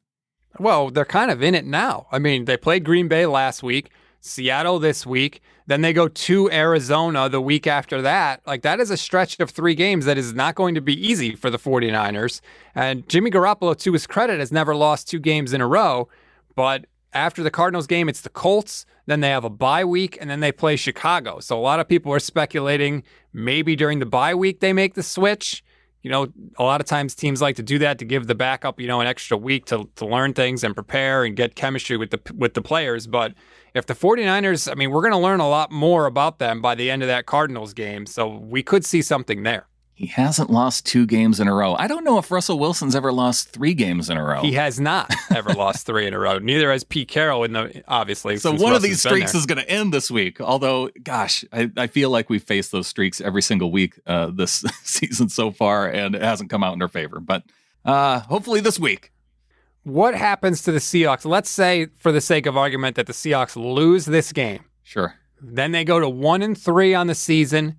Well, 0.59 0.91
they're 0.91 1.05
kind 1.05 1.31
of 1.31 1.43
in 1.43 1.55
it 1.55 1.65
now. 1.65 2.07
I 2.13 2.19
mean, 2.19 2.45
they 2.45 2.57
played 2.57 2.85
Green 2.85 3.09
Bay 3.09 3.27
last 3.27 3.63
week, 3.63 3.91
Seattle 4.21 4.79
this 4.79 5.05
week, 5.05 5.41
then 5.67 5.81
they 5.81 5.93
go 5.93 6.09
to 6.09 6.51
Arizona 6.51 7.29
the 7.29 7.41
week 7.41 7.67
after 7.67 8.03
that. 8.03 8.41
Like 8.47 8.63
that 8.63 8.81
is 8.81 8.91
a 8.91 8.97
stretch 8.97 9.41
of 9.41 9.51
3 9.51 9.75
games 9.75 10.05
that 10.05 10.19
is 10.19 10.33
not 10.33 10.55
going 10.55 10.75
to 10.75 10.81
be 10.81 10.95
easy 10.95 11.35
for 11.35 11.51
the 11.51 11.59
49ers. 11.59 12.41
And 12.75 13.09
Jimmy 13.09 13.31
Garoppolo 13.31 13.77
to 13.79 13.93
his 13.93 14.07
credit 14.07 14.41
has 14.41 14.53
never 14.53 14.75
lost 14.75 15.09
two 15.09 15.21
games 15.21 15.53
in 15.53 15.61
a 15.61 15.67
row, 15.67 16.09
but 16.55 16.87
after 17.15 17.43
the 17.43 17.51
Cardinals 17.51 17.87
game, 17.87 18.09
it's 18.09 18.21
the 18.21 18.29
Colts. 18.29 18.85
Then 19.07 19.21
they 19.21 19.31
have 19.31 19.45
a 19.45 19.51
bye 19.51 19.85
week, 19.85 20.19
and 20.21 20.29
then 20.29 20.41
they 20.41 20.53
play 20.53 20.77
Chicago. 20.77 21.41
So 21.41 21.59
a 21.59 21.61
lot 21.61 21.81
of 21.81 21.89
people 21.89 22.13
are 22.13 22.19
speculating 22.19 23.03
maybe 23.33 23.77
during 23.77 23.99
the 23.99 24.07
bye 24.07 24.35
week 24.35 24.61
they 24.61 24.73
make 24.73 24.95
the 24.95 25.03
switch. 25.03 25.63
You 26.03 26.11
know, 26.11 26.27
a 26.59 26.63
lot 26.63 26.83
of 26.83 26.87
times 26.87 27.15
teams 27.15 27.41
like 27.41 27.57
to 27.57 27.63
do 27.63 27.79
that 27.79 27.99
to 27.99 28.05
give 28.05 28.27
the 28.27 28.35
backup, 28.35 28.79
you 28.79 28.87
know, 28.87 29.01
an 29.01 29.07
extra 29.07 29.39
week 29.39 29.65
to, 29.67 29.89
to 29.97 30.05
learn 30.05 30.35
things 30.35 30.63
and 30.63 30.75
prepare 30.75 31.25
and 31.25 31.35
get 31.35 31.55
chemistry 31.55 31.97
with 31.97 32.11
the 32.11 32.21
with 32.35 32.53
the 32.53 32.61
players. 32.61 33.07
But 33.07 33.33
if 33.75 33.87
the 33.87 33.95
49ers, 33.95 34.71
I 34.71 34.75
mean, 34.75 34.91
we're 34.91 35.01
going 35.01 35.13
to 35.13 35.19
learn 35.19 35.41
a 35.41 35.49
lot 35.49 35.73
more 35.73 36.07
about 36.07 36.39
them 36.39 36.61
by 36.61 36.75
the 36.75 36.91
end 36.91 37.03
of 37.03 37.09
that 37.09 37.25
Cardinals 37.25 37.73
game. 37.73 38.05
So 38.05 38.29
we 38.29 38.63
could 38.63 38.85
see 38.85 39.01
something 39.01 39.45
there. 39.45 39.67
He 39.97 40.07
hasn't 40.07 40.51
lost 40.51 40.85
two 40.85 41.07
games 41.07 41.39
in 41.39 41.47
a 41.47 41.55
row. 41.55 41.77
I 41.77 41.87
don't 41.87 42.03
know 42.03 42.19
if 42.19 42.33
Russell 42.33 42.59
Wilson's 42.59 42.97
ever 42.97 43.13
lost 43.13 43.51
three 43.51 43.75
games 43.75 44.11
in 44.11 44.17
a 44.17 44.25
row. 44.25 44.43
He 44.43 44.53
has 44.55 44.81
not 44.81 45.15
ever 45.33 45.53
lost 45.55 45.87
three 45.87 46.05
in 46.09 46.13
a 46.13 46.19
row. 46.19 46.39
Neither 46.39 46.73
has 46.73 46.83
Pete 46.83 47.07
Carroll 47.07 47.45
in 47.45 47.53
the 47.53 47.85
obviously. 47.87 48.37
So 48.39 48.51
one 48.51 48.73
Russ 48.73 48.77
of 48.79 48.83
these 48.83 48.99
streaks 49.01 49.37
is 49.37 49.47
going 49.47 49.59
to 49.59 49.71
end 49.71 49.95
this 49.95 50.11
week. 50.11 50.41
Although, 50.41 50.91
gosh, 51.05 51.45
I, 51.53 51.71
I 51.77 51.87
feel 51.87 52.11
like 52.11 52.29
we 52.29 52.41
face 52.41 52.71
those 52.71 52.89
streaks 52.89 53.21
every 53.21 53.41
single 53.41 53.71
week 53.71 53.95
uh, 54.05 54.33
this 54.35 54.65
season 54.83 55.29
so 55.29 55.53
far, 55.53 55.89
and 55.89 56.17
it 56.17 56.23
hasn't 56.23 56.51
come 56.51 56.65
out 56.65 56.75
in 56.75 56.83
our 56.83 56.89
favor. 56.89 57.21
But 57.21 57.45
uh, 57.85 58.19
hopefully 58.21 58.59
this 58.59 58.81
week. 58.81 59.13
What 59.85 60.17
happens 60.17 60.63
to 60.63 60.73
the 60.73 60.79
Seahawks? 60.81 61.25
Let's 61.25 61.51
say, 61.51 61.87
for 61.99 62.11
the 62.11 62.21
sake 62.21 62.47
of 62.47 62.57
argument, 62.57 62.97
that 62.97 63.07
the 63.07 63.13
Seahawks 63.13 63.55
lose 63.55 64.07
this 64.07 64.33
game. 64.33 64.65
Sure. 64.83 65.15
Then 65.41 65.71
they 65.71 65.85
go 65.85 66.01
to 66.01 66.09
one 66.09 66.43
and 66.43 66.59
three 66.59 66.95
on 66.95 67.07
the 67.07 67.15
season 67.15 67.77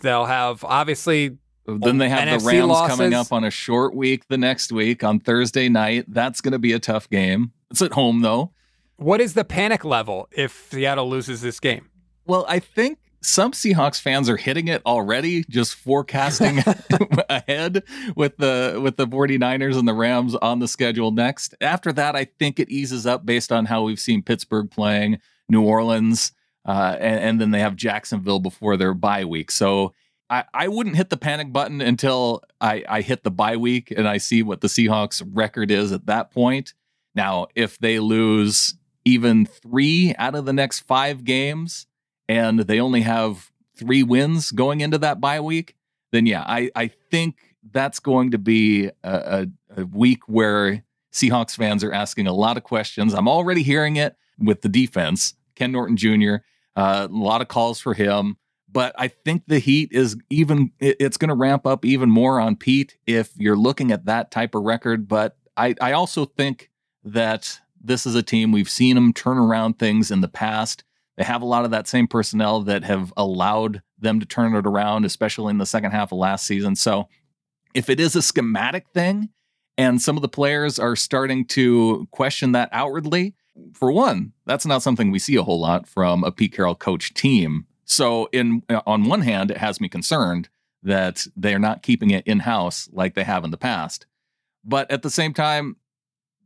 They'll 0.00 0.26
have 0.26 0.64
obviously. 0.64 1.38
Then 1.66 1.98
they 1.98 2.08
have 2.08 2.26
NFC 2.26 2.40
the 2.40 2.46
Rams 2.46 2.68
losses. 2.68 2.96
coming 2.96 3.14
up 3.14 3.32
on 3.32 3.44
a 3.44 3.50
short 3.50 3.94
week 3.94 4.26
the 4.28 4.38
next 4.38 4.72
week 4.72 5.04
on 5.04 5.20
Thursday 5.20 5.68
night. 5.68 6.06
That's 6.08 6.40
going 6.40 6.52
to 6.52 6.58
be 6.58 6.72
a 6.72 6.80
tough 6.80 7.08
game. 7.08 7.52
It's 7.70 7.82
at 7.82 7.92
home 7.92 8.22
though. 8.22 8.52
What 8.96 9.20
is 9.20 9.34
the 9.34 9.44
panic 9.44 9.84
level 9.84 10.28
if 10.32 10.68
Seattle 10.70 11.08
loses 11.08 11.40
this 11.42 11.60
game? 11.60 11.88
Well, 12.26 12.44
I 12.48 12.58
think 12.58 12.98
some 13.22 13.52
Seahawks 13.52 14.00
fans 14.00 14.28
are 14.28 14.36
hitting 14.36 14.68
it 14.68 14.82
already, 14.84 15.44
just 15.48 15.74
forecasting 15.74 16.62
ahead 17.28 17.82
with 18.16 18.36
the 18.38 18.80
with 18.82 18.96
the 18.96 19.06
49ers 19.06 19.78
and 19.78 19.86
the 19.86 19.94
Rams 19.94 20.34
on 20.36 20.58
the 20.58 20.68
schedule 20.68 21.10
next. 21.10 21.54
After 21.60 21.92
that, 21.92 22.16
I 22.16 22.24
think 22.24 22.58
it 22.58 22.70
eases 22.70 23.06
up 23.06 23.24
based 23.24 23.52
on 23.52 23.66
how 23.66 23.82
we've 23.82 24.00
seen 24.00 24.22
Pittsburgh 24.22 24.70
playing, 24.70 25.18
New 25.48 25.62
Orleans, 25.62 26.32
uh, 26.64 26.96
and, 26.98 27.20
and, 27.20 27.40
then 27.40 27.50
they 27.50 27.60
have 27.60 27.74
Jacksonville 27.74 28.38
before 28.38 28.76
their 28.76 28.92
bye 28.92 29.24
week. 29.24 29.50
So 29.50 29.94
I, 30.28 30.44
I 30.52 30.68
wouldn't 30.68 30.96
hit 30.96 31.10
the 31.10 31.16
panic 31.16 31.52
button 31.52 31.80
until 31.80 32.42
I, 32.60 32.84
I 32.88 33.00
hit 33.00 33.24
the 33.24 33.30
bye 33.30 33.56
week 33.56 33.90
and 33.90 34.06
I 34.06 34.18
see 34.18 34.42
what 34.42 34.60
the 34.60 34.68
Seahawks 34.68 35.26
record 35.32 35.70
is 35.70 35.90
at 35.90 36.06
that 36.06 36.30
point. 36.30 36.74
Now, 37.14 37.46
if 37.54 37.78
they 37.78 37.98
lose 37.98 38.74
even 39.04 39.46
three 39.46 40.14
out 40.18 40.34
of 40.34 40.44
the 40.44 40.52
next 40.52 40.80
five 40.80 41.24
games 41.24 41.86
and 42.28 42.60
they 42.60 42.78
only 42.78 43.00
have 43.00 43.50
three 43.76 44.02
wins 44.02 44.50
going 44.50 44.82
into 44.82 44.98
that 44.98 45.20
bye 45.20 45.40
week, 45.40 45.74
then 46.12 46.26
yeah, 46.26 46.44
I, 46.46 46.70
I 46.76 46.88
think 46.88 47.56
that's 47.72 48.00
going 48.00 48.32
to 48.32 48.38
be 48.38 48.86
a, 48.86 48.92
a, 49.02 49.46
a 49.80 49.86
week 49.86 50.28
where 50.28 50.84
Seahawks 51.12 51.56
fans 51.56 51.82
are 51.82 51.92
asking 51.92 52.26
a 52.26 52.32
lot 52.32 52.56
of 52.56 52.62
questions. 52.62 53.14
I'm 53.14 53.28
already 53.28 53.62
hearing 53.62 53.96
it 53.96 54.16
with 54.38 54.62
the 54.62 54.68
defense. 54.68 55.34
Ken 55.60 55.72
Norton 55.72 55.98
Jr. 55.98 56.36
Uh, 56.74 57.06
a 57.10 57.12
lot 57.12 57.42
of 57.42 57.48
calls 57.48 57.80
for 57.80 57.92
him, 57.92 58.38
but 58.72 58.94
I 58.96 59.08
think 59.08 59.42
the 59.46 59.58
heat 59.58 59.90
is 59.92 60.16
even. 60.30 60.72
It's 60.80 61.18
going 61.18 61.28
to 61.28 61.34
ramp 61.34 61.66
up 61.66 61.84
even 61.84 62.10
more 62.10 62.40
on 62.40 62.56
Pete 62.56 62.96
if 63.06 63.30
you're 63.36 63.58
looking 63.58 63.92
at 63.92 64.06
that 64.06 64.30
type 64.30 64.54
of 64.54 64.62
record. 64.62 65.06
But 65.06 65.36
I, 65.58 65.74
I 65.78 65.92
also 65.92 66.24
think 66.24 66.70
that 67.04 67.60
this 67.78 68.06
is 68.06 68.14
a 68.14 68.22
team 68.22 68.52
we've 68.52 68.70
seen 68.70 68.94
them 68.94 69.12
turn 69.12 69.36
around 69.36 69.78
things 69.78 70.10
in 70.10 70.22
the 70.22 70.28
past. 70.28 70.82
They 71.18 71.24
have 71.24 71.42
a 71.42 71.46
lot 71.46 71.66
of 71.66 71.72
that 71.72 71.86
same 71.86 72.06
personnel 72.06 72.62
that 72.62 72.82
have 72.84 73.12
allowed 73.18 73.82
them 73.98 74.18
to 74.20 74.26
turn 74.26 74.54
it 74.54 74.66
around, 74.66 75.04
especially 75.04 75.50
in 75.50 75.58
the 75.58 75.66
second 75.66 75.90
half 75.90 76.10
of 76.10 76.18
last 76.18 76.46
season. 76.46 76.74
So 76.74 77.08
if 77.74 77.90
it 77.90 78.00
is 78.00 78.16
a 78.16 78.22
schematic 78.22 78.86
thing 78.94 79.28
and 79.76 80.00
some 80.00 80.16
of 80.16 80.22
the 80.22 80.28
players 80.28 80.78
are 80.78 80.96
starting 80.96 81.44
to 81.48 82.08
question 82.12 82.52
that 82.52 82.70
outwardly, 82.72 83.34
for 83.74 83.92
one, 83.92 84.32
that's 84.46 84.66
not 84.66 84.82
something 84.82 85.10
we 85.10 85.18
see 85.18 85.36
a 85.36 85.42
whole 85.42 85.60
lot 85.60 85.86
from 85.86 86.24
a 86.24 86.32
Pete 86.32 86.52
Carroll 86.52 86.74
coach 86.74 87.14
team. 87.14 87.66
So, 87.84 88.28
in 88.32 88.62
on 88.86 89.04
one 89.04 89.22
hand, 89.22 89.50
it 89.50 89.56
has 89.56 89.80
me 89.80 89.88
concerned 89.88 90.48
that 90.82 91.26
they're 91.36 91.58
not 91.58 91.82
keeping 91.82 92.10
it 92.10 92.26
in 92.26 92.40
house 92.40 92.88
like 92.92 93.14
they 93.14 93.24
have 93.24 93.44
in 93.44 93.50
the 93.50 93.56
past. 93.56 94.06
But 94.64 94.90
at 94.90 95.02
the 95.02 95.10
same 95.10 95.34
time, 95.34 95.76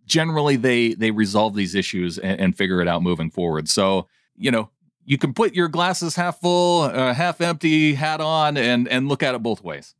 generally 0.06 0.56
they 0.56 0.94
they 0.94 1.10
resolve 1.10 1.54
these 1.54 1.74
issues 1.74 2.18
and, 2.18 2.40
and 2.40 2.56
figure 2.56 2.80
it 2.80 2.88
out 2.88 3.02
moving 3.02 3.30
forward. 3.30 3.68
So, 3.68 4.08
you 4.36 4.50
know, 4.50 4.70
you 5.04 5.18
can 5.18 5.34
put 5.34 5.54
your 5.54 5.68
glasses 5.68 6.16
half 6.16 6.40
full, 6.40 6.82
uh, 6.82 7.14
half 7.14 7.40
empty 7.40 7.94
hat 7.94 8.20
on, 8.20 8.56
and 8.56 8.88
and 8.88 9.08
look 9.08 9.22
at 9.22 9.34
it 9.34 9.42
both 9.42 9.62
ways. 9.62 9.94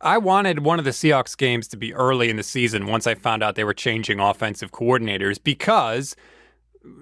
I 0.00 0.18
wanted 0.18 0.60
one 0.60 0.78
of 0.78 0.84
the 0.84 0.90
Seahawks 0.90 1.36
games 1.36 1.68
to 1.68 1.76
be 1.76 1.94
early 1.94 2.28
in 2.28 2.36
the 2.36 2.42
season 2.42 2.86
once 2.86 3.06
I 3.06 3.14
found 3.14 3.42
out 3.42 3.54
they 3.54 3.64
were 3.64 3.74
changing 3.74 4.20
offensive 4.20 4.70
coordinators 4.70 5.42
because 5.42 6.14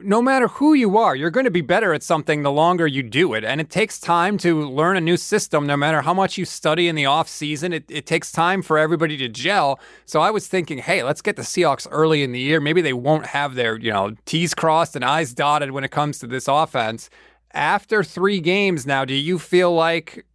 no 0.05 0.21
matter 0.21 0.49
who 0.49 0.75
you 0.75 0.97
are, 0.99 1.17
you're 1.17 1.31
going 1.31 1.45
to 1.45 1.51
be 1.51 1.61
better 1.61 1.95
at 1.95 2.03
something 2.03 2.43
the 2.43 2.53
longer 2.53 2.87
you 2.87 3.03
do 3.03 3.35
it. 3.35 3.45
And 3.45 3.61
it 3.61 3.71
takes 3.71 3.99
time 3.99 4.37
to 4.39 4.69
learn 4.69 4.97
a 4.97 5.01
new 5.01 5.17
system, 5.17 5.67
no 5.67 5.77
matter 5.77 6.03
how 6.03 6.15
much 6.15 6.37
you 6.37 6.45
study 6.45 6.89
in 6.89 6.95
the 6.95 7.07
off 7.07 7.29
season. 7.29 7.73
It, 7.73 7.85
it 7.89 8.07
takes 8.07 8.31
time 8.31 8.63
for 8.63 8.79
everybody 8.79 9.17
to 9.17 9.29
gel. 9.29 9.81
So 10.05 10.21
I 10.21 10.31
was 10.31 10.47
thinking, 10.47 10.79
hey, 10.79 11.03
let's 11.03 11.23
get 11.23 11.37
the 11.37 11.43
Seahawks 11.43 11.87
early 11.91 12.23
in 12.23 12.33
the 12.33 12.41
year. 12.41 12.61
Maybe 12.61 12.83
they 12.83 12.93
won't 12.93 13.27
have 13.27 13.55
their, 13.55 13.79
you 13.79 13.91
know, 13.91 14.15
T's 14.27 14.55
crossed 14.55 14.95
and 14.95 15.05
I's 15.05 15.33
dotted 15.33 15.71
when 15.71 15.85
it 15.85 15.91
comes 15.91 16.19
to 16.19 16.27
this 16.27 16.49
offense. 16.49 17.09
After 17.53 18.03
three 18.03 18.41
games 18.41 18.87
now, 18.87 19.05
do 19.05 19.15
you 19.15 19.39
feel 19.39 19.75
like 19.75 20.27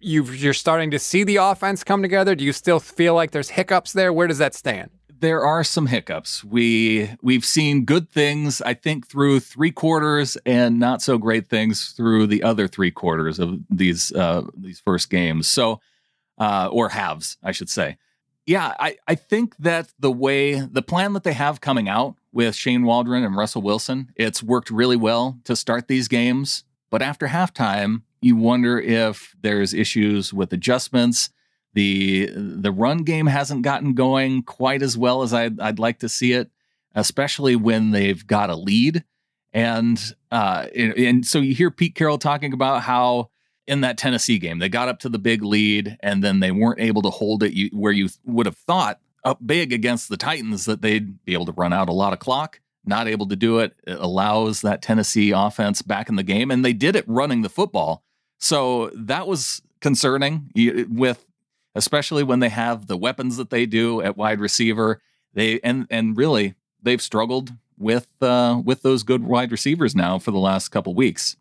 you 0.00 0.24
you're 0.24 0.52
starting 0.52 0.90
to 0.90 0.98
see 0.98 1.24
the 1.24 1.36
offense 1.36 1.82
come 1.82 2.02
together? 2.02 2.34
Do 2.34 2.44
you 2.44 2.52
still 2.52 2.80
feel 2.80 3.14
like 3.14 3.30
there's 3.30 3.50
hiccups 3.50 3.92
there? 3.92 4.12
Where 4.12 4.26
does 4.26 4.38
that 4.38 4.54
stand? 4.54 4.90
There 5.24 5.42
are 5.42 5.64
some 5.64 5.86
hiccups. 5.86 6.44
We 6.44 7.08
we've 7.22 7.46
seen 7.46 7.86
good 7.86 8.10
things, 8.10 8.60
I 8.60 8.74
think, 8.74 9.06
through 9.06 9.40
three 9.40 9.70
quarters, 9.70 10.36
and 10.44 10.78
not 10.78 11.00
so 11.00 11.16
great 11.16 11.48
things 11.48 11.92
through 11.92 12.26
the 12.26 12.42
other 12.42 12.68
three 12.68 12.90
quarters 12.90 13.38
of 13.38 13.58
these 13.70 14.12
uh, 14.12 14.42
these 14.54 14.80
first 14.80 15.08
games. 15.08 15.48
So, 15.48 15.80
uh, 16.36 16.68
or 16.70 16.90
halves, 16.90 17.38
I 17.42 17.52
should 17.52 17.70
say. 17.70 17.96
Yeah, 18.44 18.74
I, 18.78 18.98
I 19.08 19.14
think 19.14 19.56
that 19.60 19.94
the 19.98 20.12
way 20.12 20.60
the 20.60 20.82
plan 20.82 21.14
that 21.14 21.24
they 21.24 21.32
have 21.32 21.62
coming 21.62 21.88
out 21.88 22.16
with 22.30 22.54
Shane 22.54 22.82
Waldron 22.82 23.24
and 23.24 23.34
Russell 23.34 23.62
Wilson, 23.62 24.12
it's 24.16 24.42
worked 24.42 24.68
really 24.68 24.96
well 24.96 25.38
to 25.44 25.56
start 25.56 25.88
these 25.88 26.06
games. 26.06 26.64
But 26.90 27.00
after 27.00 27.28
halftime, 27.28 28.02
you 28.20 28.36
wonder 28.36 28.78
if 28.78 29.34
there's 29.40 29.72
issues 29.72 30.34
with 30.34 30.52
adjustments. 30.52 31.30
The 31.74 32.30
the 32.34 32.72
run 32.72 33.04
game 33.04 33.26
hasn't 33.26 33.62
gotten 33.62 33.94
going 33.94 34.42
quite 34.42 34.82
as 34.82 34.96
well 34.96 35.22
as 35.22 35.34
I'd, 35.34 35.60
I'd 35.60 35.78
like 35.78 35.98
to 36.00 36.08
see 36.08 36.32
it, 36.32 36.50
especially 36.94 37.56
when 37.56 37.90
they've 37.90 38.26
got 38.26 38.50
a 38.50 38.56
lead. 38.56 39.04
And 39.52 40.00
uh, 40.30 40.66
and 40.74 41.26
so 41.26 41.38
you 41.38 41.54
hear 41.54 41.70
Pete 41.70 41.94
Carroll 41.94 42.18
talking 42.18 42.52
about 42.52 42.82
how 42.82 43.30
in 43.66 43.80
that 43.80 43.98
Tennessee 43.98 44.38
game. 44.38 44.58
They 44.58 44.68
got 44.68 44.88
up 44.88 44.98
to 45.00 45.08
the 45.08 45.18
big 45.18 45.42
lead 45.42 45.96
and 46.00 46.22
then 46.22 46.40
they 46.40 46.50
weren't 46.50 46.80
able 46.80 47.02
to 47.02 47.10
hold 47.10 47.42
it 47.42 47.72
where 47.72 47.92
you 47.92 48.08
would 48.24 48.46
have 48.46 48.56
thought 48.56 49.00
up 49.24 49.38
big 49.44 49.72
against 49.72 50.08
the 50.08 50.16
Titans 50.16 50.66
that 50.66 50.82
they'd 50.82 51.24
be 51.24 51.32
able 51.32 51.46
to 51.46 51.52
run 51.52 51.72
out 51.72 51.88
a 51.88 51.92
lot 51.92 52.12
of 52.12 52.18
clock. 52.18 52.60
Not 52.84 53.08
able 53.08 53.26
to 53.28 53.36
do 53.36 53.60
it. 53.60 53.74
It 53.86 53.98
allows 53.98 54.60
that 54.60 54.82
Tennessee 54.82 55.30
offense 55.30 55.80
back 55.80 56.10
in 56.10 56.16
the 56.16 56.22
game, 56.22 56.50
and 56.50 56.62
they 56.62 56.74
did 56.74 56.94
it 56.94 57.08
running 57.08 57.40
the 57.40 57.48
football. 57.48 58.04
So 58.38 58.90
that 58.94 59.26
was 59.26 59.62
concerning 59.80 60.50
with, 60.90 61.24
especially 61.74 62.22
when 62.22 62.40
they 62.40 62.48
have 62.48 62.86
the 62.86 62.96
weapons 62.96 63.36
that 63.36 63.50
they 63.50 63.66
do 63.66 64.00
at 64.00 64.16
wide 64.16 64.40
receiver. 64.40 65.00
They 65.32 65.60
and 65.60 65.86
and 65.90 66.16
really 66.16 66.54
they've 66.82 67.02
struggled 67.02 67.52
with 67.78 68.06
uh, 68.20 68.60
with 68.64 68.82
those 68.82 69.02
good 69.02 69.24
wide 69.24 69.50
receivers 69.50 69.94
now 69.94 70.18
for 70.18 70.30
the 70.30 70.38
last 70.38 70.68
couple 70.68 70.94
weeks. 70.94 71.36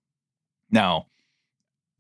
Now, 0.72 1.08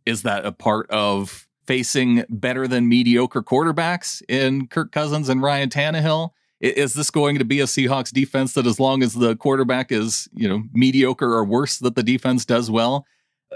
is 0.06 0.24
that 0.24 0.46
a 0.46 0.52
part 0.52 0.90
of 0.90 1.48
facing 1.66 2.26
better 2.30 2.68
than 2.68 2.90
mediocre 2.90 3.42
quarterbacks 3.44 4.22
in 4.28 4.68
Kirk 4.68 4.92
Cousins 4.92 5.30
and 5.30 5.42
Ryan 5.42 5.70
Tannehill? 5.70 6.32
Is 6.60 6.94
this 6.94 7.10
going 7.10 7.40
to 7.40 7.46
be 7.46 7.60
a 7.60 7.66
Seahawks 7.66 8.12
defense 8.12 8.54
that, 8.54 8.66
as 8.66 8.80
long 8.80 9.04
as 9.04 9.14
the 9.14 9.36
quarterback 9.36 9.92
is, 9.92 10.30
you 10.34 10.48
know, 10.48 10.64
mediocre 10.72 11.34
or 11.34 11.44
worse, 11.44 11.78
that 11.80 11.96
the 11.96 12.04
defense 12.04 12.46
does 12.46 12.72
well? 12.72 13.06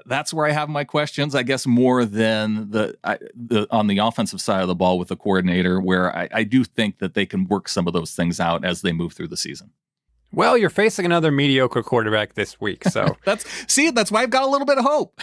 That's 0.05 0.33
where 0.33 0.45
I 0.45 0.51
have 0.51 0.69
my 0.69 0.83
questions. 0.83 1.36
I 1.36 1.43
guess 1.43 1.65
more 1.65 2.05
than 2.05 2.71
the, 2.71 2.97
I, 3.03 3.17
the 3.36 3.67
on 3.71 3.88
the 3.88 3.97
offensive 3.99 4.41
side 4.41 4.62
of 4.62 4.67
the 4.67 4.75
ball 4.75 4.99
with 4.99 5.07
the 5.07 5.15
coordinator, 5.15 5.79
where 5.79 6.15
I, 6.15 6.29
I 6.31 6.43
do 6.43 6.63
think 6.63 6.99
that 6.99 7.13
they 7.13 7.25
can 7.25 7.47
work 7.47 7.67
some 7.67 7.88
of 7.88 7.93
those 7.93 8.13
things 8.13 8.39
out 8.39 8.65
as 8.65 8.81
they 8.81 8.91
move 8.91 9.13
through 9.13 9.29
the 9.29 9.38
season. 9.38 9.71
Well, 10.31 10.57
you're 10.57 10.69
facing 10.69 11.05
another 11.05 11.31
mediocre 11.31 11.83
quarterback 11.83 12.33
this 12.33 12.60
week, 12.60 12.83
so 12.86 13.17
that's 13.25 13.45
see, 13.71 13.91
that's 13.91 14.12
why 14.12 14.21
I've 14.23 14.29
got 14.29 14.43
a 14.43 14.47
little 14.47 14.67
bit 14.67 14.77
of 14.77 14.86
hope 14.86 15.21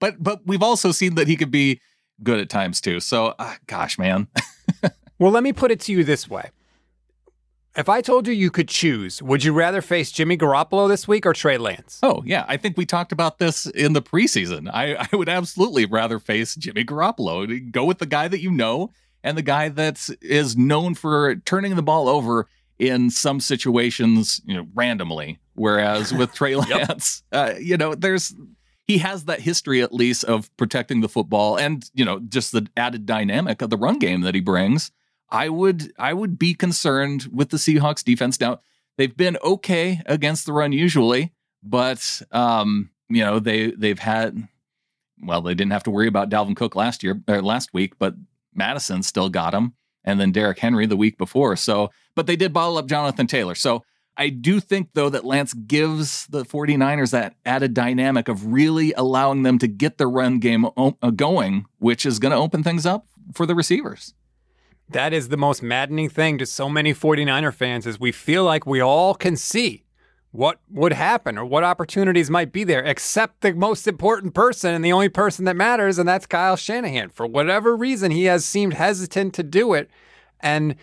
but 0.00 0.22
but 0.22 0.40
we've 0.46 0.62
also 0.62 0.92
seen 0.92 1.14
that 1.16 1.28
he 1.28 1.36
could 1.36 1.50
be 1.50 1.80
good 2.22 2.40
at 2.40 2.48
times 2.48 2.80
too. 2.80 3.00
So, 3.00 3.34
uh, 3.38 3.54
gosh, 3.66 3.98
man. 3.98 4.28
well, 5.18 5.32
let 5.32 5.42
me 5.42 5.52
put 5.52 5.70
it 5.70 5.80
to 5.80 5.92
you 5.92 6.04
this 6.04 6.28
way. 6.28 6.50
If 7.76 7.90
I 7.90 8.00
told 8.00 8.26
you 8.26 8.32
you 8.32 8.50
could 8.50 8.68
choose, 8.68 9.22
would 9.22 9.44
you 9.44 9.52
rather 9.52 9.82
face 9.82 10.10
Jimmy 10.10 10.38
Garoppolo 10.38 10.88
this 10.88 11.06
week 11.06 11.26
or 11.26 11.34
Trey 11.34 11.58
Lance? 11.58 12.00
Oh, 12.02 12.22
yeah. 12.24 12.46
I 12.48 12.56
think 12.56 12.78
we 12.78 12.86
talked 12.86 13.12
about 13.12 13.38
this 13.38 13.66
in 13.66 13.92
the 13.92 14.00
preseason. 14.00 14.70
I, 14.72 14.94
I 14.94 15.14
would 15.14 15.28
absolutely 15.28 15.84
rather 15.84 16.18
face 16.18 16.54
Jimmy 16.54 16.84
Garoppolo. 16.84 17.70
Go 17.70 17.84
with 17.84 17.98
the 17.98 18.06
guy 18.06 18.28
that 18.28 18.40
you 18.40 18.50
know 18.50 18.92
and 19.22 19.36
the 19.36 19.42
guy 19.42 19.68
that 19.68 20.08
is 20.22 20.56
known 20.56 20.94
for 20.94 21.34
turning 21.44 21.76
the 21.76 21.82
ball 21.82 22.08
over 22.08 22.48
in 22.78 23.10
some 23.10 23.40
situations, 23.40 24.40
you 24.46 24.54
know, 24.54 24.66
randomly. 24.74 25.38
Whereas 25.54 26.14
with 26.14 26.32
Trey 26.32 26.54
Lance, 26.56 27.22
yep. 27.30 27.56
uh, 27.56 27.58
you 27.58 27.76
know, 27.76 27.94
there's 27.94 28.34
he 28.86 28.98
has 28.98 29.24
that 29.24 29.40
history 29.40 29.82
at 29.82 29.92
least 29.92 30.24
of 30.24 30.54
protecting 30.56 31.00
the 31.00 31.08
football 31.08 31.58
and 31.58 31.90
you 31.92 32.04
know 32.04 32.20
just 32.20 32.52
the 32.52 32.66
added 32.76 33.04
dynamic 33.04 33.60
of 33.60 33.68
the 33.68 33.76
run 33.76 33.98
game 33.98 34.20
that 34.20 34.34
he 34.34 34.40
brings 34.40 34.92
i 35.30 35.48
would 35.48 35.92
i 35.98 36.12
would 36.12 36.38
be 36.38 36.54
concerned 36.54 37.26
with 37.32 37.50
the 37.50 37.56
seahawks 37.56 38.04
defense. 38.04 38.40
Now 38.40 38.60
they've 38.96 39.16
been 39.16 39.36
okay 39.42 40.00
against 40.06 40.46
the 40.46 40.52
run 40.52 40.72
usually 40.72 41.32
but 41.62 42.22
um 42.32 42.90
you 43.08 43.24
know 43.24 43.38
they 43.38 43.70
they've 43.72 43.98
had 43.98 44.48
well 45.22 45.42
they 45.42 45.54
didn't 45.54 45.72
have 45.72 45.84
to 45.84 45.90
worry 45.90 46.08
about 46.08 46.30
dalvin 46.30 46.56
cook 46.56 46.76
last 46.76 47.02
year 47.02 47.20
or 47.28 47.42
last 47.42 47.72
week 47.74 47.98
but 47.98 48.14
Mattison 48.54 49.02
still 49.02 49.28
got 49.28 49.54
him 49.54 49.74
and 50.04 50.18
then 50.20 50.32
Derrick 50.32 50.58
Henry 50.60 50.86
the 50.86 50.96
week 50.96 51.18
before. 51.18 51.56
So 51.56 51.90
but 52.14 52.26
they 52.26 52.36
did 52.36 52.52
bottle 52.52 52.78
up 52.78 52.86
jonathan 52.86 53.26
taylor. 53.26 53.54
So 53.54 53.84
I 54.16 54.30
do 54.30 54.60
think, 54.60 54.90
though, 54.94 55.10
that 55.10 55.24
Lance 55.26 55.52
gives 55.52 56.26
the 56.28 56.44
49ers 56.44 57.10
that 57.10 57.34
added 57.44 57.74
dynamic 57.74 58.28
of 58.28 58.46
really 58.46 58.94
allowing 58.94 59.42
them 59.42 59.58
to 59.58 59.66
get 59.66 59.98
the 59.98 60.06
run 60.06 60.38
game 60.38 60.64
o- 60.76 60.96
uh, 61.02 61.10
going, 61.10 61.66
which 61.78 62.06
is 62.06 62.18
going 62.18 62.32
to 62.32 62.38
open 62.38 62.62
things 62.62 62.86
up 62.86 63.06
for 63.34 63.44
the 63.44 63.54
receivers. 63.54 64.14
That 64.88 65.12
is 65.12 65.28
the 65.28 65.36
most 65.36 65.62
maddening 65.62 66.08
thing 66.08 66.38
to 66.38 66.46
so 66.46 66.68
many 66.68 66.94
49er 66.94 67.52
fans 67.52 67.86
is 67.86 67.98
we 67.98 68.12
feel 68.12 68.44
like 68.44 68.66
we 68.66 68.80
all 68.80 69.14
can 69.14 69.36
see 69.36 69.84
what 70.30 70.60
would 70.70 70.92
happen 70.92 71.38
or 71.38 71.44
what 71.44 71.64
opportunities 71.64 72.30
might 72.30 72.52
be 72.52 72.62
there, 72.62 72.84
except 72.84 73.40
the 73.40 73.54
most 73.54 73.88
important 73.88 74.34
person 74.34 74.74
and 74.74 74.84
the 74.84 74.92
only 74.92 75.08
person 75.08 75.44
that 75.46 75.56
matters, 75.56 75.98
and 75.98 76.08
that's 76.08 76.26
Kyle 76.26 76.56
Shanahan. 76.56 77.08
For 77.08 77.26
whatever 77.26 77.74
reason, 77.74 78.10
he 78.10 78.24
has 78.24 78.44
seemed 78.44 78.74
hesitant 78.74 79.34
to 79.34 79.42
do 79.42 79.72
it. 79.72 79.90
And 80.40 80.76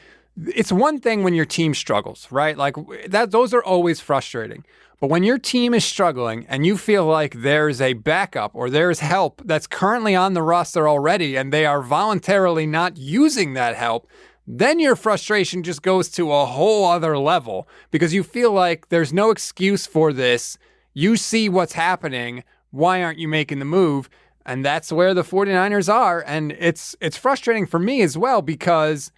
it's 0.47 0.71
one 0.71 0.99
thing 0.99 1.23
when 1.23 1.33
your 1.33 1.45
team 1.45 1.73
struggles, 1.73 2.27
right? 2.31 2.57
Like 2.57 2.75
that 3.07 3.31
those 3.31 3.53
are 3.53 3.63
always 3.63 3.99
frustrating. 3.99 4.63
But 4.99 5.09
when 5.09 5.23
your 5.23 5.37
team 5.37 5.73
is 5.73 5.83
struggling 5.83 6.45
and 6.47 6.65
you 6.65 6.77
feel 6.77 7.05
like 7.05 7.41
there's 7.41 7.81
a 7.81 7.91
backup 7.93 8.51
or 8.53 8.69
there's 8.69 9.01
help 9.01 9.41
that's 9.43 9.67
currently 9.67 10.15
on 10.15 10.33
the 10.33 10.41
roster 10.41 10.87
already 10.87 11.35
and 11.35 11.51
they 11.51 11.65
are 11.65 11.81
voluntarily 11.81 12.65
not 12.65 12.95
using 12.95 13.53
that 13.53 13.75
help, 13.75 14.07
then 14.47 14.79
your 14.79 14.95
frustration 14.95 15.61
just 15.61 15.81
goes 15.81 16.09
to 16.11 16.31
a 16.31 16.45
whole 16.45 16.85
other 16.85 17.17
level 17.17 17.67
because 17.91 18.13
you 18.13 18.23
feel 18.23 18.51
like 18.53 18.89
there's 18.89 19.11
no 19.11 19.29
excuse 19.29 19.85
for 19.85 20.13
this. 20.13 20.57
You 20.93 21.17
see 21.17 21.49
what's 21.49 21.73
happening. 21.73 22.43
Why 22.71 23.03
aren't 23.03 23.19
you 23.19 23.27
making 23.27 23.59
the 23.59 23.65
move? 23.65 24.09
And 24.45 24.63
that's 24.63 24.91
where 24.91 25.13
the 25.13 25.23
49ers 25.23 25.93
are 25.93 26.23
and 26.25 26.53
it's 26.53 26.95
it's 27.01 27.17
frustrating 27.17 27.65
for 27.65 27.79
me 27.79 28.01
as 28.01 28.17
well 28.17 28.41
because 28.41 29.11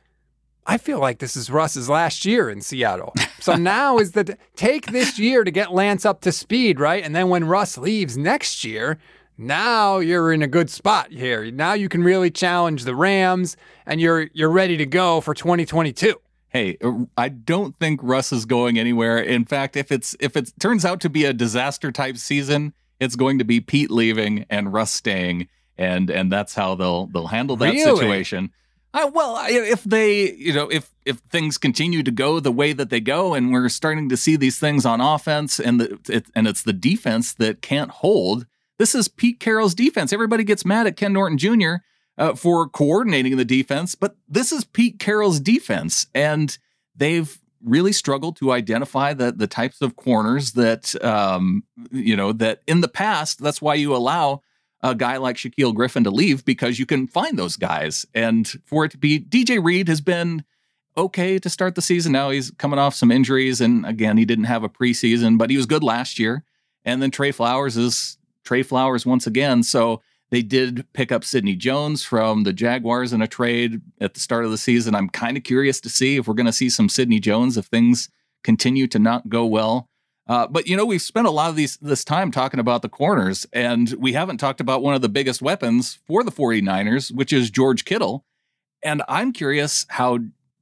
I 0.67 0.77
feel 0.77 0.99
like 0.99 1.19
this 1.19 1.35
is 1.35 1.49
Russ's 1.49 1.89
last 1.89 2.25
year 2.25 2.49
in 2.49 2.61
Seattle. 2.61 3.13
So 3.39 3.55
now 3.55 3.99
is 3.99 4.13
the 4.13 4.37
take 4.55 4.87
this 4.87 5.19
year 5.19 5.43
to 5.43 5.51
get 5.51 5.73
Lance 5.73 6.05
up 6.05 6.21
to 6.21 6.31
speed, 6.31 6.79
right? 6.79 7.03
And 7.03 7.15
then 7.15 7.29
when 7.29 7.45
Russ 7.45 7.77
leaves 7.77 8.17
next 8.17 8.63
year, 8.63 8.97
now 9.37 9.99
you're 9.99 10.33
in 10.33 10.41
a 10.41 10.47
good 10.47 10.69
spot 10.69 11.11
here. 11.11 11.51
Now 11.51 11.73
you 11.73 11.89
can 11.89 12.03
really 12.03 12.31
challenge 12.31 12.83
the 12.83 12.95
Rams 12.95 13.57
and 13.85 14.01
you're 14.01 14.29
you're 14.33 14.49
ready 14.49 14.77
to 14.77 14.85
go 14.85 15.21
for 15.21 15.33
2022. 15.33 16.19
Hey, 16.49 16.77
uh, 16.81 17.05
I 17.17 17.29
don't 17.29 17.77
think 17.79 17.99
Russ 18.01 18.31
is 18.31 18.45
going 18.45 18.79
anywhere. 18.79 19.19
In 19.19 19.45
fact, 19.45 19.75
if 19.75 19.91
it's 19.91 20.15
if 20.19 20.35
it 20.35 20.51
turns 20.59 20.85
out 20.85 20.99
to 21.01 21.09
be 21.09 21.25
a 21.25 21.33
disaster 21.33 21.91
type 21.91 22.17
season, 22.17 22.73
it's 22.99 23.15
going 23.15 23.37
to 23.39 23.43
be 23.43 23.59
Pete 23.59 23.91
leaving 23.91 24.45
and 24.49 24.73
Russ 24.73 24.91
staying 24.91 25.47
and 25.77 26.09
and 26.09 26.31
that's 26.31 26.53
how 26.53 26.75
they'll 26.75 27.07
they'll 27.07 27.27
handle 27.27 27.55
that 27.57 27.73
really? 27.73 27.95
situation. 27.95 28.51
Well, 29.03 29.43
if 29.47 29.83
they, 29.83 30.31
you 30.33 30.53
know, 30.53 30.69
if 30.69 30.93
if 31.05 31.17
things 31.29 31.57
continue 31.57 32.01
to 32.01 32.11
go 32.11 32.39
the 32.39 32.51
way 32.51 32.71
that 32.71 32.89
they 32.89 33.01
go, 33.01 33.33
and 33.33 33.51
we're 33.51 33.67
starting 33.69 34.07
to 34.09 34.17
see 34.17 34.37
these 34.37 34.57
things 34.57 34.85
on 34.85 35.01
offense, 35.01 35.59
and 35.59 35.81
the, 35.81 35.99
it, 36.07 36.27
and 36.33 36.47
it's 36.47 36.63
the 36.63 36.73
defense 36.73 37.33
that 37.33 37.61
can't 37.61 37.91
hold. 37.91 38.45
This 38.79 38.95
is 38.95 39.07
Pete 39.07 39.39
Carroll's 39.39 39.75
defense. 39.75 40.13
Everybody 40.13 40.43
gets 40.43 40.65
mad 40.65 40.87
at 40.87 40.97
Ken 40.97 41.13
Norton 41.13 41.37
Jr. 41.37 41.75
Uh, 42.17 42.35
for 42.35 42.69
coordinating 42.69 43.35
the 43.35 43.43
defense, 43.43 43.95
but 43.95 44.15
this 44.29 44.53
is 44.53 44.63
Pete 44.63 44.99
Carroll's 44.99 45.41
defense, 45.41 46.07
and 46.15 46.57
they've 46.95 47.37
really 47.61 47.91
struggled 47.91 48.37
to 48.37 48.53
identify 48.53 49.13
the 49.13 49.33
the 49.33 49.47
types 49.47 49.81
of 49.81 49.97
corners 49.97 50.53
that 50.53 50.95
um, 51.03 51.63
you 51.91 52.15
know 52.15 52.31
that 52.31 52.61
in 52.65 52.79
the 52.79 52.87
past. 52.87 53.43
That's 53.43 53.61
why 53.61 53.73
you 53.73 53.93
allow 53.93 54.41
a 54.85 54.95
guy 54.95 55.17
like 55.17 55.35
Shaquill 55.35 55.73
Griffin 55.73 56.03
to 56.03 56.11
leave 56.11 56.45
because 56.45 56.77
you 56.77 56.85
can 56.85 57.07
find 57.07 57.39
those 57.39 57.57
guys. 57.57 58.05
And 58.13 58.47
for 58.65 58.85
it 58.85 58.91
to 58.91 58.97
be 58.97 59.19
DJ 59.19 59.61
Reed 59.63 59.87
has 59.87 59.99
been 59.99 60.43
okay 60.95 61.39
to 61.39 61.49
start 61.49 61.73
the 61.73 61.81
season. 61.81 62.11
Now 62.11 62.29
he's 62.29 62.51
coming 62.51 62.77
off 62.77 62.93
some 62.93 63.11
injuries. 63.11 63.61
And 63.61 63.85
again, 63.85 64.17
he 64.17 64.25
didn't 64.25 64.45
have 64.45 64.63
a 64.63 64.69
preseason, 64.69 65.39
but 65.39 65.49
he 65.49 65.57
was 65.57 65.65
good 65.65 65.83
last 65.83 66.19
year. 66.19 66.43
And 66.85 67.01
then 67.01 67.09
Tre 67.09 67.31
Flowers 67.31 67.77
is 67.77 68.17
Tre 68.43 68.61
Flowers 68.61 69.07
once 69.07 69.25
again. 69.25 69.63
So 69.63 70.01
they 70.29 70.43
did 70.43 70.85
pick 70.93 71.11
up 71.11 71.23
Sidney 71.23 71.55
Jones 71.55 72.03
from 72.03 72.43
the 72.43 72.53
Jaguars 72.53 73.11
in 73.11 73.23
a 73.23 73.27
trade 73.27 73.81
at 73.99 74.13
the 74.13 74.19
start 74.19 74.45
of 74.45 74.51
the 74.51 74.57
season. 74.57 74.93
I'm 74.93 75.09
kind 75.09 75.35
of 75.35 75.43
curious 75.43 75.81
to 75.81 75.89
see 75.89 76.17
if 76.17 76.27
we're 76.27 76.35
going 76.35 76.45
to 76.45 76.53
see 76.53 76.69
some 76.69 76.89
Sidney 76.89 77.19
Jones 77.19 77.57
if 77.57 77.65
things 77.65 78.09
continue 78.43 78.85
to 78.87 78.99
not 78.99 79.29
go 79.29 79.47
well 79.47 79.89
Uh, 80.27 80.47
but 80.47 80.67
you 80.67 80.75
know, 80.75 80.85
we've 80.85 81.01
spent 81.01 81.27
a 81.27 81.31
lot 81.31 81.49
of 81.49 81.55
these 81.55 81.77
this 81.77 82.03
time 82.03 82.31
talking 82.31 82.59
about 82.59 82.81
the 82.81 82.89
corners, 82.89 83.45
and 83.53 83.93
we 83.99 84.13
haven't 84.13 84.37
talked 84.37 84.59
about 84.59 84.81
one 84.81 84.95
of 84.95 85.01
the 85.01 85.09
biggest 85.09 85.41
weapons 85.41 85.99
for 86.07 86.23
the 86.23 86.31
49ers, 86.31 87.11
which 87.11 87.31
is 87.31 87.51
George 87.51 87.85
Kittle. 87.85 88.25
And 88.81 89.03
I'm 89.07 89.33
curious 89.33 89.85
how 89.89 90.19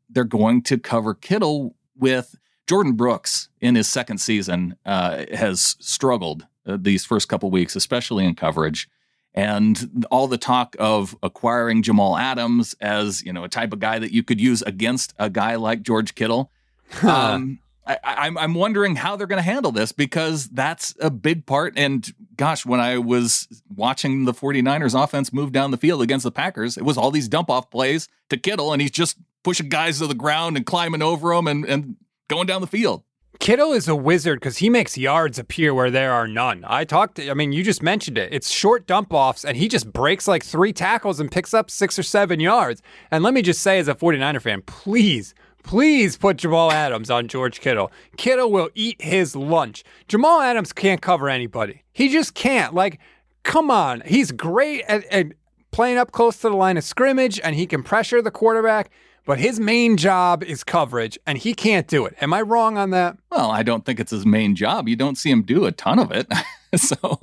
they're 0.09 0.23
going 0.23 0.63
to 0.63 0.77
cover 0.77 1.13
Kittle 1.13 1.75
with 1.97 2.35
Jordyn 2.67 2.95
Brooks 2.95 3.49
in 3.61 3.75
his 3.75 3.87
second 3.87 4.19
season 4.19 4.75
uh, 4.85 5.25
has 5.33 5.75
struggled 5.79 6.45
uh, 6.65 6.77
these 6.79 7.05
first 7.05 7.27
couple 7.27 7.49
weeks, 7.49 7.75
especially 7.75 8.25
in 8.25 8.35
coverage. 8.35 8.89
And 9.33 10.05
all 10.11 10.27
the 10.27 10.37
talk 10.37 10.75
of 10.77 11.15
acquiring 11.23 11.81
Jamal 11.81 12.17
Adams 12.17 12.75
as 12.79 13.23
you 13.23 13.33
know 13.33 13.43
a 13.43 13.49
type 13.49 13.73
of 13.73 13.79
guy 13.79 13.97
that 13.97 14.11
you 14.11 14.23
could 14.23 14.39
use 14.39 14.61
against 14.61 15.13
a 15.17 15.29
guy 15.29 15.55
like 15.55 15.83
George 15.83 16.15
Kittle. 16.15 16.51
Um, 17.01 17.59
I, 17.85 17.97
I'm 18.03 18.37
I'm 18.37 18.53
wondering 18.53 18.95
how 18.95 19.15
they're 19.15 19.27
going 19.27 19.43
to 19.43 19.49
handle 19.49 19.71
this 19.71 19.91
because 19.91 20.47
that's 20.49 20.95
a 20.99 21.09
big 21.09 21.45
part. 21.45 21.73
And 21.77 22.09
gosh, 22.35 22.65
when 22.65 22.79
I 22.79 22.97
was 22.97 23.47
watching 23.75 24.25
the 24.25 24.33
49ers 24.33 25.01
offense 25.01 25.33
move 25.33 25.51
down 25.51 25.71
the 25.71 25.77
field 25.77 26.01
against 26.01 26.23
the 26.23 26.31
Packers, 26.31 26.77
it 26.77 26.83
was 26.83 26.97
all 26.97 27.11
these 27.11 27.27
dump 27.27 27.49
off 27.49 27.69
plays 27.69 28.07
to 28.29 28.37
Kittle, 28.37 28.71
and 28.71 28.81
he's 28.81 28.91
just 28.91 29.17
pushing 29.43 29.69
guys 29.69 29.99
to 29.99 30.07
the 30.07 30.15
ground 30.15 30.55
and 30.55 30.65
climbing 30.65 31.01
over 31.01 31.35
them 31.35 31.47
and, 31.47 31.65
and 31.65 31.97
going 32.29 32.47
down 32.47 32.61
the 32.61 32.67
field. 32.67 33.03
Kittle 33.39 33.73
is 33.73 33.89
a 33.89 33.95
wizard 33.95 34.39
because 34.39 34.57
he 34.57 34.69
makes 34.69 34.97
yards 34.97 35.37
appear 35.37 35.73
where 35.73 35.91
there 35.91 36.13
are 36.13 36.27
none. 36.27 36.63
I 36.65 36.85
talked, 36.85 37.19
I 37.19 37.33
mean, 37.33 37.51
you 37.51 37.63
just 37.63 37.83
mentioned 37.83 38.17
it. 38.17 38.31
It's 38.31 38.49
short 38.49 38.87
dump 38.87 39.11
offs, 39.11 39.43
and 39.43 39.57
he 39.57 39.67
just 39.67 39.91
breaks 39.91 40.27
like 40.27 40.43
three 40.45 40.71
tackles 40.71 41.19
and 41.19 41.29
picks 41.31 41.53
up 41.53 41.69
six 41.69 41.99
or 41.99 42.03
seven 42.03 42.39
yards. 42.39 42.81
And 43.11 43.23
let 43.23 43.33
me 43.33 43.41
just 43.41 43.61
say, 43.61 43.79
as 43.79 43.89
a 43.89 43.95
49er 43.95 44.41
fan, 44.41 44.61
please, 44.61 45.33
please 45.63 46.17
put 46.17 46.37
Jamal 46.37 46.71
Adams 46.71 47.09
on 47.09 47.27
George 47.27 47.59
Kittle. 47.59 47.91
Kittle 48.17 48.51
will 48.51 48.69
eat 48.75 49.01
his 49.01 49.35
lunch. 49.35 49.83
Jamal 50.07 50.41
Adams 50.41 50.73
can't 50.73 51.01
cover 51.01 51.29
anybody. 51.29 51.83
He 51.91 52.09
just 52.09 52.33
can't. 52.33 52.73
Like, 52.73 52.99
come 53.43 53.71
on. 53.71 54.01
He's 54.05 54.31
great 54.31 54.83
at, 54.87 55.05
at 55.05 55.27
playing 55.71 55.97
up 55.97 56.11
close 56.11 56.37
to 56.37 56.49
the 56.49 56.55
line 56.55 56.77
of 56.77 56.83
scrimmage, 56.83 57.39
and 57.39 57.55
he 57.55 57.65
can 57.65 57.83
pressure 57.83 58.21
the 58.21 58.31
quarterback 58.31 58.91
but 59.25 59.39
his 59.39 59.59
main 59.59 59.97
job 59.97 60.43
is 60.43 60.63
coverage, 60.63 61.17
and 61.25 61.37
he 61.37 61.53
can't 61.53 61.87
do 61.87 62.05
it. 62.05 62.15
Am 62.21 62.33
I 62.33 62.41
wrong 62.41 62.77
on 62.77 62.89
that? 62.91 63.17
Well, 63.31 63.51
I 63.51 63.63
don't 63.63 63.85
think 63.85 63.99
it's 63.99 64.11
his 64.11 64.25
main 64.25 64.55
job. 64.55 64.87
You 64.87 64.95
don't 64.95 65.17
see 65.17 65.31
him 65.31 65.43
do 65.43 65.65
a 65.65 65.71
ton 65.71 65.99
of 65.99 66.11
it. 66.11 66.31
so 66.75 67.19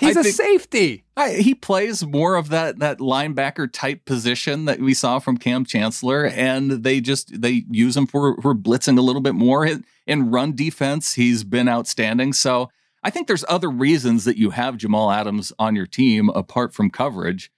he's 0.00 0.16
I 0.16 0.20
a 0.20 0.24
safety. 0.24 1.04
I, 1.16 1.32
he 1.32 1.54
plays 1.54 2.04
more 2.04 2.36
of 2.36 2.48
that 2.48 2.78
that 2.78 2.98
linebacker 2.98 3.70
type 3.72 4.04
position 4.04 4.64
that 4.64 4.80
we 4.80 4.94
saw 4.94 5.18
from 5.18 5.36
Kam 5.36 5.64
Chancellor, 5.64 6.26
and 6.26 6.70
they 6.70 7.00
just 7.00 7.40
they 7.40 7.64
use 7.70 7.96
him 7.96 8.06
for 8.06 8.40
for 8.40 8.54
blitzing 8.54 8.98
a 8.98 9.02
little 9.02 9.22
bit 9.22 9.34
more 9.34 9.68
in 10.06 10.30
run 10.30 10.54
defense. 10.54 11.14
He's 11.14 11.44
been 11.44 11.68
outstanding. 11.68 12.32
So 12.32 12.70
I 13.02 13.10
think 13.10 13.26
there's 13.26 13.44
other 13.48 13.70
reasons 13.70 14.24
that 14.24 14.36
you 14.36 14.50
have 14.50 14.76
Jamal 14.76 15.10
Adams 15.10 15.52
on 15.58 15.74
your 15.74 15.86
team 15.86 16.28
apart 16.30 16.72
from 16.72 16.90
coverage. 16.90 17.50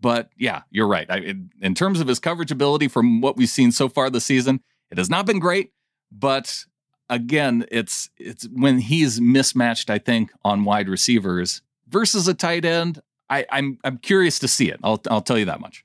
But 0.00 0.30
yeah, 0.36 0.62
you're 0.70 0.88
right. 0.88 1.06
I, 1.10 1.18
in, 1.18 1.50
in 1.60 1.74
terms 1.74 2.00
of 2.00 2.08
his 2.08 2.18
coverage 2.18 2.50
ability 2.50 2.88
from 2.88 3.20
what 3.20 3.36
we've 3.36 3.48
seen 3.48 3.70
so 3.72 3.88
far 3.88 4.08
this 4.08 4.24
season, 4.24 4.60
it 4.90 4.98
has 4.98 5.10
not 5.10 5.26
been 5.26 5.38
great. 5.38 5.72
But 6.10 6.64
again, 7.08 7.66
it's 7.70 8.10
it's 8.16 8.48
when 8.52 8.78
he's 8.78 9.20
mismatched, 9.20 9.90
I 9.90 9.98
think, 9.98 10.32
on 10.44 10.64
wide 10.64 10.88
receivers 10.88 11.62
versus 11.90 12.28
a 12.28 12.34
tight 12.34 12.64
end. 12.64 13.00
I, 13.28 13.46
I'm 13.50 13.78
I'm 13.84 13.98
curious 13.98 14.38
to 14.40 14.48
see 14.48 14.70
it. 14.70 14.80
I'll 14.82 15.00
I'll 15.10 15.20
tell 15.20 15.38
you 15.38 15.44
that 15.44 15.60
much. 15.60 15.84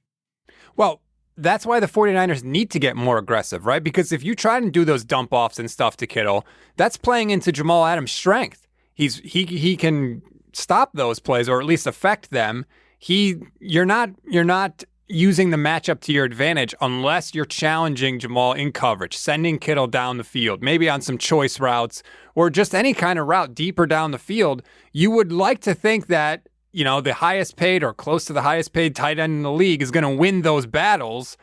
Well, 0.76 1.02
that's 1.38 1.66
why 1.66 1.80
the 1.80 1.88
49ers 1.88 2.44
need 2.44 2.72
to 2.72 2.80
get 2.80 2.96
more 2.96 3.18
aggressive, 3.18 3.66
right? 3.66 3.84
Because 3.84 4.12
if 4.12 4.24
you 4.24 4.36
try 4.36 4.58
and 4.58 4.72
do 4.72 4.86
those 4.86 5.04
dump 5.04 5.34
offs 5.34 5.60
and 5.60 5.70
stuff 5.70 5.98
to 5.98 6.08
Kittle, 6.08 6.46
that's 6.78 6.98
playing 6.98 7.30
into 7.30 7.52
Jamal 7.52 7.86
Adams' 7.86 8.12
strength. 8.12 8.68
He's 8.94 9.18
he 9.20 9.46
he 9.46 9.76
can 9.76 10.22
stop 10.54 10.92
those 10.94 11.20
plays 11.20 11.50
or 11.50 11.60
at 11.60 11.66
least 11.66 11.86
affect 11.86 12.32
them 12.32 12.66
he 13.06 13.36
you're 13.60 13.86
not 13.86 14.10
you're 14.28 14.44
not 14.44 14.84
using 15.08 15.52
the 15.52 15.58
matchup 15.58 16.00
to 16.02 16.12
your 16.12 16.26
advantage 16.26 16.74
unless 16.82 17.36
you're 17.36 17.46
challenging 17.46 18.20
Jamal 18.20 18.54
in 18.54 18.72
coverage, 18.72 19.16
sending 19.16 19.60
Kittle 19.60 19.88
down 19.88 20.18
the 20.18 20.24
field, 20.24 20.64
maybe 20.64 20.90
on 20.90 21.02
some 21.02 21.18
choice 21.18 21.60
routes 21.60 22.02
or 22.34 22.50
just 22.50 22.74
any 22.74 22.94
kind 22.94 23.20
of 23.20 23.28
route 23.28 23.54
deeper 23.54 23.86
down 23.86 24.12
the 24.12 24.18
field. 24.18 24.64
You 24.92 25.12
would 25.12 25.32
like 25.32 25.60
to 25.62 25.74
think 25.74 26.08
that, 26.08 26.50
you 26.72 26.84
know, 26.84 27.02
the 27.02 27.14
highest 27.14 27.56
paid 27.56 27.84
or 27.84 27.94
close 27.94 28.26
to 28.26 28.34
the 28.34 28.42
highest 28.42 28.74
paid 28.74 28.96
tight 28.96 29.20
end 29.20 29.34
in 29.34 29.44
the 29.44 29.52
league 29.52 29.82
is 29.82 29.92
going 29.92 30.04
to 30.04 30.10
win 30.10 30.42
those 30.42 30.66
battles. 30.66 31.38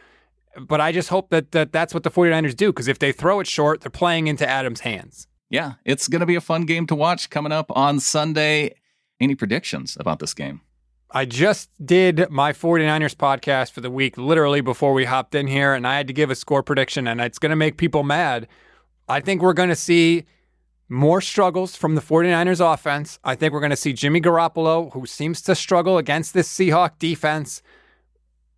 But 0.61 0.81
I 0.81 0.93
just 0.93 1.09
hope 1.09 1.31
that, 1.31 1.53
that 1.53 1.73
that's 1.73 1.95
what 1.95 2.03
the 2.03 2.11
49ers 2.11 2.57
do 2.57 2.73
because 2.73 2.89
if 2.89 2.99
they 2.99 3.13
throw 3.13 3.41
it 3.41 3.47
short, 3.47 3.81
they're 3.81 3.91
playing 3.91 4.27
into 4.27 4.47
Adams' 4.49 4.81
hands. 4.81 5.27
Yeah, 5.49 5.75
it's 5.85 6.09
going 6.09 6.21
to 6.21 6.27
be 6.27 6.35
a 6.35 6.41
fun 6.41 6.67
game 6.67 6.87
to 6.89 6.95
watch 6.95 7.31
coming 7.31 7.53
up 7.53 7.71
on 7.71 8.01
Sunday. 8.01 8.75
Any 9.21 9.35
predictions 9.35 9.97
about 10.01 10.19
this 10.19 10.35
game? 10.35 10.63
I 11.15 11.27
just 11.27 11.69
did 11.85 12.31
my 12.31 12.53
49ers 12.53 13.15
podcast 13.15 13.73
for 13.73 13.83
the 13.83 13.91
week 13.91 14.17
literally 14.17 14.63
before 14.63 14.95
we 14.95 15.05
hopped 15.05 15.35
in 15.35 15.47
here, 15.47 15.75
and 15.75 15.87
I 15.87 15.99
had 15.99 16.07
to 16.07 16.15
give 16.15 16.31
a 16.31 16.35
score 16.35 16.63
prediction, 16.63 17.07
and 17.07 17.21
it's 17.21 17.39
going 17.39 17.51
to 17.51 17.57
make 17.57 17.77
people 17.77 18.03
mad. 18.03 18.49
I 19.11 19.21
think 19.21 19.43
we're 19.43 19.53
going 19.53 19.69
to 19.69 19.77
see 19.77 20.25
more 20.89 21.21
struggles 21.21 21.77
from 21.77 21.97
the 21.97 22.01
49ers 22.01 22.61
offense. 22.61 23.19
I 23.25 23.35
think 23.35 23.53
we're 23.53 23.61
going 23.61 23.71
to 23.71 23.77
see 23.77 23.93
Jimmy 23.93 24.23
Garoppolo, 24.23 24.91
who 24.95 25.05
seems 25.05 25.43
to 25.43 25.55
struggle 25.55 25.99
against 25.99 26.33
this 26.33 26.49
Seahawk 26.49 26.99
defense. 26.99 27.61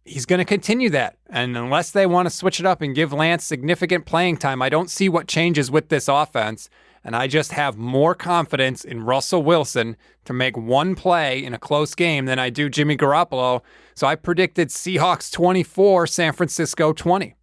He's 0.04 0.26
going 0.26 0.38
to 0.38 0.44
continue 0.44 0.90
that. 0.90 1.16
And 1.28 1.56
unless 1.56 1.90
they 1.90 2.06
want 2.06 2.26
to 2.26 2.30
switch 2.30 2.60
it 2.60 2.66
up 2.66 2.82
and 2.82 2.94
give 2.94 3.12
Lance 3.12 3.42
significant 3.42 4.06
playing 4.06 4.36
time, 4.36 4.62
I 4.62 4.68
don't 4.68 4.90
see 4.90 5.08
what 5.08 5.26
changes 5.26 5.72
with 5.72 5.88
this 5.88 6.06
offense. 6.06 6.70
And 7.04 7.14
I 7.14 7.26
just 7.26 7.52
have 7.52 7.76
more 7.76 8.14
confidence 8.14 8.84
in 8.84 9.04
Russell 9.04 9.42
Wilson 9.42 9.96
to 10.24 10.32
make 10.32 10.56
one 10.56 10.94
play 10.94 11.44
in 11.44 11.52
a 11.52 11.58
close 11.58 11.94
game 11.94 12.24
than 12.24 12.38
I 12.38 12.48
do 12.48 12.70
Jimmy 12.70 12.96
Garoppolo. 12.96 13.60
So 13.94 14.06
I 14.06 14.16
predicted 14.16 14.68
Seahawks 14.68 15.30
24, 15.30 16.06
San 16.06 16.32
Francisco 16.32 16.92
20. 16.92 17.34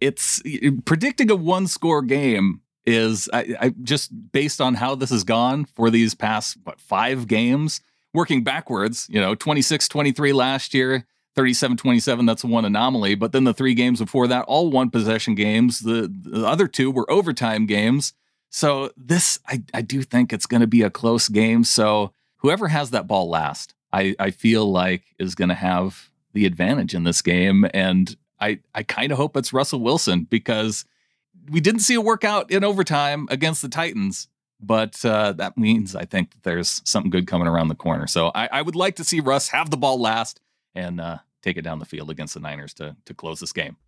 It's 0.00 0.42
predicting 0.84 1.30
a 1.30 1.36
one 1.36 1.68
score 1.68 2.02
game 2.02 2.60
is 2.86 3.28
I, 3.32 3.56
I, 3.60 3.74
just 3.82 4.10
based 4.32 4.60
on 4.60 4.74
how 4.74 4.94
this 4.94 5.10
has 5.10 5.24
gone 5.24 5.64
for 5.64 5.90
these 5.90 6.14
past 6.14 6.58
what 6.64 6.80
five 6.80 7.26
games 7.26 7.80
working 8.12 8.44
backwards 8.44 9.06
you 9.08 9.20
know 9.20 9.34
26 9.34 9.88
23 9.88 10.32
last 10.32 10.74
year 10.74 11.06
37 11.34 11.76
27 11.76 12.26
that's 12.26 12.44
one 12.44 12.64
anomaly 12.64 13.14
but 13.14 13.32
then 13.32 13.44
the 13.44 13.54
three 13.54 13.74
games 13.74 14.00
before 14.00 14.26
that 14.26 14.44
all 14.44 14.70
one 14.70 14.90
possession 14.90 15.34
games 15.34 15.80
the, 15.80 16.12
the 16.22 16.46
other 16.46 16.68
two 16.68 16.90
were 16.90 17.10
overtime 17.10 17.66
games 17.66 18.12
so 18.54 18.92
this, 18.96 19.40
I, 19.48 19.64
I 19.74 19.82
do 19.82 20.02
think 20.02 20.32
it's 20.32 20.46
going 20.46 20.60
to 20.60 20.68
be 20.68 20.82
a 20.82 20.88
close 20.88 21.28
game. 21.28 21.64
So 21.64 22.12
whoever 22.36 22.68
has 22.68 22.90
that 22.90 23.08
ball 23.08 23.28
last, 23.28 23.74
I, 23.92 24.14
I 24.20 24.30
feel 24.30 24.70
like 24.70 25.02
is 25.18 25.34
going 25.34 25.48
to 25.48 25.56
have 25.56 26.08
the 26.34 26.46
advantage 26.46 26.94
in 26.94 27.02
this 27.02 27.20
game. 27.20 27.66
And 27.74 28.16
I, 28.40 28.60
I 28.72 28.84
kind 28.84 29.10
of 29.10 29.18
hope 29.18 29.36
it's 29.36 29.52
Russell 29.52 29.80
Wilson 29.80 30.28
because 30.30 30.84
we 31.50 31.60
didn't 31.60 31.80
see 31.80 31.94
a 31.94 32.00
workout 32.00 32.48
in 32.52 32.62
overtime 32.62 33.26
against 33.28 33.60
the 33.60 33.68
Titans. 33.68 34.28
But 34.60 35.04
uh, 35.04 35.32
that 35.32 35.58
means 35.58 35.96
I 35.96 36.04
think 36.04 36.40
there's 36.44 36.80
something 36.84 37.10
good 37.10 37.26
coming 37.26 37.48
around 37.48 37.66
the 37.66 37.74
corner. 37.74 38.06
So 38.06 38.30
I, 38.36 38.48
I 38.52 38.62
would 38.62 38.76
like 38.76 38.94
to 38.96 39.04
see 39.04 39.18
Russ 39.18 39.48
have 39.48 39.70
the 39.70 39.76
ball 39.76 40.00
last 40.00 40.40
and 40.76 41.00
uh, 41.00 41.18
take 41.42 41.56
it 41.56 41.62
down 41.62 41.80
the 41.80 41.86
field 41.86 42.08
against 42.08 42.34
the 42.34 42.40
Niners 42.40 42.72
to 42.74 42.94
to 43.04 43.14
close 43.14 43.40
this 43.40 43.52
game. 43.52 43.78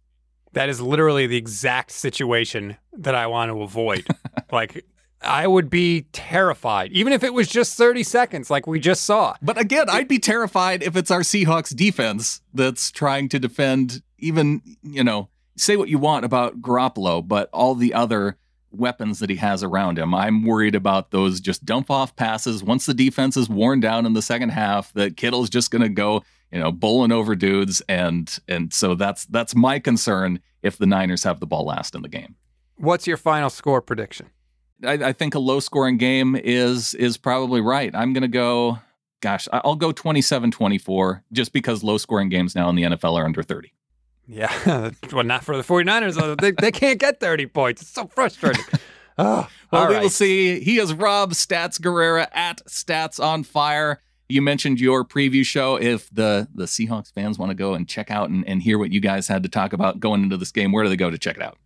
That 0.56 0.70
is 0.70 0.80
literally 0.80 1.26
the 1.26 1.36
exact 1.36 1.90
situation 1.90 2.78
that 2.94 3.14
I 3.14 3.26
want 3.26 3.50
to 3.50 3.60
avoid. 3.60 4.06
like, 4.50 4.86
I 5.20 5.46
would 5.46 5.68
be 5.68 6.06
terrified, 6.12 6.92
even 6.92 7.12
if 7.12 7.22
it 7.22 7.34
was 7.34 7.46
just 7.46 7.76
30 7.76 8.02
seconds, 8.02 8.50
like 8.50 8.66
we 8.66 8.80
just 8.80 9.04
saw. 9.04 9.34
But 9.42 9.60
again, 9.60 9.90
I'd 9.90 10.08
be 10.08 10.18
terrified 10.18 10.82
if 10.82 10.96
it's 10.96 11.10
our 11.10 11.20
Seahawks 11.20 11.76
defense 11.76 12.40
that's 12.54 12.90
trying 12.90 13.28
to 13.30 13.38
defend, 13.38 14.00
even, 14.18 14.62
you 14.82 15.04
know, 15.04 15.28
say 15.58 15.76
what 15.76 15.90
you 15.90 15.98
want 15.98 16.24
about 16.24 16.62
Garoppolo, 16.62 17.28
but 17.28 17.50
all 17.52 17.74
the 17.74 17.92
other 17.92 18.38
weapons 18.70 19.18
that 19.18 19.28
he 19.28 19.36
has 19.36 19.62
around 19.62 19.98
him. 19.98 20.14
I'm 20.14 20.42
worried 20.42 20.74
about 20.74 21.10
those 21.10 21.38
just 21.38 21.66
dump 21.66 21.90
off 21.90 22.16
passes. 22.16 22.64
Once 22.64 22.86
the 22.86 22.94
defense 22.94 23.36
is 23.36 23.50
worn 23.50 23.80
down 23.80 24.06
in 24.06 24.14
the 24.14 24.22
second 24.22 24.50
half, 24.50 24.90
that 24.94 25.18
Kittle's 25.18 25.50
just 25.50 25.70
going 25.70 25.82
to 25.82 25.90
go 25.90 26.24
you 26.52 26.58
know, 26.60 26.72
bowling 26.72 27.12
over 27.12 27.34
dudes, 27.34 27.82
and 27.88 28.38
and 28.48 28.72
so 28.72 28.94
that's 28.94 29.24
that's 29.26 29.54
my 29.54 29.78
concern 29.78 30.40
if 30.62 30.78
the 30.78 30.86
Niners 30.86 31.24
have 31.24 31.40
the 31.40 31.46
ball 31.46 31.64
last 31.64 31.94
in 31.94 32.02
the 32.02 32.08
game. 32.08 32.36
What's 32.76 33.06
your 33.06 33.16
final 33.16 33.50
score 33.50 33.80
prediction? 33.80 34.30
I, 34.84 34.92
I 34.92 35.12
think 35.12 35.34
a 35.34 35.38
low 35.38 35.60
scoring 35.60 35.96
game 35.96 36.36
is 36.36 36.94
is 36.94 37.16
probably 37.16 37.60
right. 37.60 37.94
I'm 37.94 38.12
going 38.12 38.22
to 38.22 38.28
go. 38.28 38.78
Gosh, 39.22 39.48
I'll 39.50 39.76
go 39.76 39.92
27-24 39.92 41.22
just 41.32 41.54
because 41.54 41.82
low 41.82 41.96
scoring 41.96 42.28
games 42.28 42.54
now 42.54 42.68
in 42.68 42.76
the 42.76 42.82
NFL 42.82 43.14
are 43.18 43.24
under 43.24 43.42
30. 43.42 43.72
Yeah, 44.26 44.90
well, 45.12 45.24
not 45.24 45.42
for 45.42 45.56
the 45.56 45.62
49ers. 45.62 46.38
they, 46.38 46.50
they 46.50 46.70
can't 46.70 47.00
get 47.00 47.18
30 47.18 47.46
points. 47.46 47.82
It's 47.82 47.90
so 47.90 48.06
frustrating. 48.08 48.64
Oh, 49.18 49.48
well, 49.70 49.88
we 49.88 49.94
right. 49.94 50.02
will 50.02 50.10
see. 50.10 50.60
He 50.60 50.78
is 50.78 50.92
Rob 50.92 51.32
Stats 51.32 51.80
Guerrera 51.80 52.28
at 52.32 52.62
Stats 52.66 53.18
on 53.18 53.44
Fire. 53.44 54.02
You 54.28 54.42
mentioned 54.42 54.80
your 54.80 55.04
preview 55.04 55.44
show. 55.44 55.76
If 55.76 56.10
the 56.10 56.48
the 56.54 56.64
Seahawks 56.64 57.12
fans 57.12 57.38
want 57.38 57.50
to 57.50 57.54
go 57.54 57.74
and 57.74 57.88
check 57.88 58.10
out 58.10 58.28
and, 58.28 58.46
and 58.48 58.62
hear 58.62 58.78
what 58.78 58.92
you 58.92 59.00
guys 59.00 59.28
had 59.28 59.42
to 59.44 59.48
talk 59.48 59.72
about 59.72 60.00
going 60.00 60.22
into 60.22 60.36
this 60.36 60.50
game, 60.50 60.72
where 60.72 60.82
do 60.82 60.90
they 60.90 60.96
go 60.96 61.10
to 61.10 61.18
check 61.18 61.36
it 61.36 61.42
out? 61.42 61.58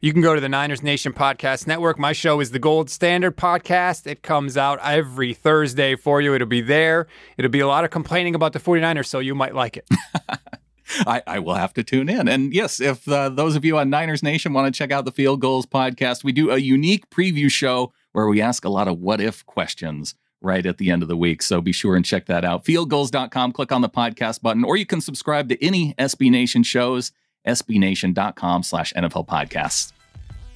You 0.00 0.12
can 0.12 0.20
go 0.22 0.34
to 0.34 0.40
the 0.40 0.48
Niners 0.48 0.82
Nation 0.82 1.12
Podcast 1.12 1.66
Network. 1.66 1.98
My 1.98 2.12
show 2.12 2.40
is 2.40 2.50
the 2.50 2.58
Gold 2.58 2.90
Standard 2.90 3.36
Podcast. 3.36 4.06
It 4.06 4.22
comes 4.22 4.56
out 4.56 4.78
every 4.82 5.32
Thursday 5.32 5.96
for 5.96 6.20
you. 6.20 6.34
It'll 6.34 6.46
be 6.46 6.60
there. 6.60 7.06
It'll 7.38 7.50
be 7.50 7.60
a 7.60 7.66
lot 7.66 7.84
of 7.84 7.90
complaining 7.90 8.34
about 8.34 8.52
the 8.52 8.60
49ers, 8.60 9.06
so 9.06 9.20
you 9.20 9.34
might 9.34 9.54
like 9.54 9.78
it. 9.78 9.88
I, 11.06 11.22
I, 11.26 11.38
will 11.38 11.54
have 11.54 11.72
to 11.74 11.82
tune 11.82 12.08
in. 12.08 12.28
And 12.28 12.52
yes, 12.54 12.78
if 12.78 13.08
uh, 13.08 13.30
those 13.30 13.56
of 13.56 13.64
you 13.64 13.78
on 13.78 13.90
Niners 13.90 14.22
Nation 14.22 14.52
want 14.52 14.72
to 14.72 14.78
check 14.78 14.92
out 14.92 15.06
the 15.06 15.12
Field 15.12 15.40
Gulls 15.40 15.66
podcast, 15.66 16.22
we 16.22 16.32
do 16.32 16.50
a 16.50 16.58
unique 16.58 17.10
preview 17.10 17.50
show 17.50 17.92
where 18.12 18.28
we 18.28 18.40
ask 18.40 18.64
a 18.64 18.68
lot 18.68 18.88
of 18.88 18.98
what 18.98 19.20
if 19.20 19.44
questions 19.46 20.14
right 20.40 20.64
at 20.64 20.78
the 20.78 20.90
end 20.90 21.02
of 21.02 21.08
the 21.08 21.16
week. 21.16 21.42
So 21.42 21.60
be 21.60 21.72
sure 21.72 21.96
and 21.96 22.04
check 22.04 22.26
that 22.26 22.44
out. 22.44 22.64
Fieldgulls.com, 22.64 23.52
click 23.52 23.72
on 23.72 23.80
the 23.80 23.88
podcast 23.88 24.42
button, 24.42 24.64
or 24.64 24.76
you 24.76 24.86
can 24.86 25.00
subscribe 25.00 25.48
to 25.48 25.64
any 25.64 25.94
SB 25.94 26.30
Nation 26.30 26.62
shows, 26.62 27.12
sbnation.com 27.46 28.62
slash 28.62 28.92
NFL 28.94 29.26
podcasts. 29.26 29.92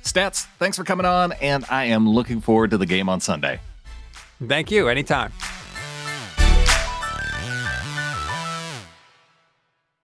Stats, 0.02 0.46
thanks 0.58 0.76
for 0.76 0.84
coming 0.84 1.06
on, 1.06 1.32
and 1.32 1.64
I 1.70 1.84
am 1.86 2.08
looking 2.08 2.40
forward 2.40 2.70
to 2.70 2.78
the 2.78 2.86
game 2.86 3.08
on 3.08 3.20
Sunday. 3.20 3.60
Thank 4.46 4.70
you. 4.70 4.88
Anytime. 4.88 5.32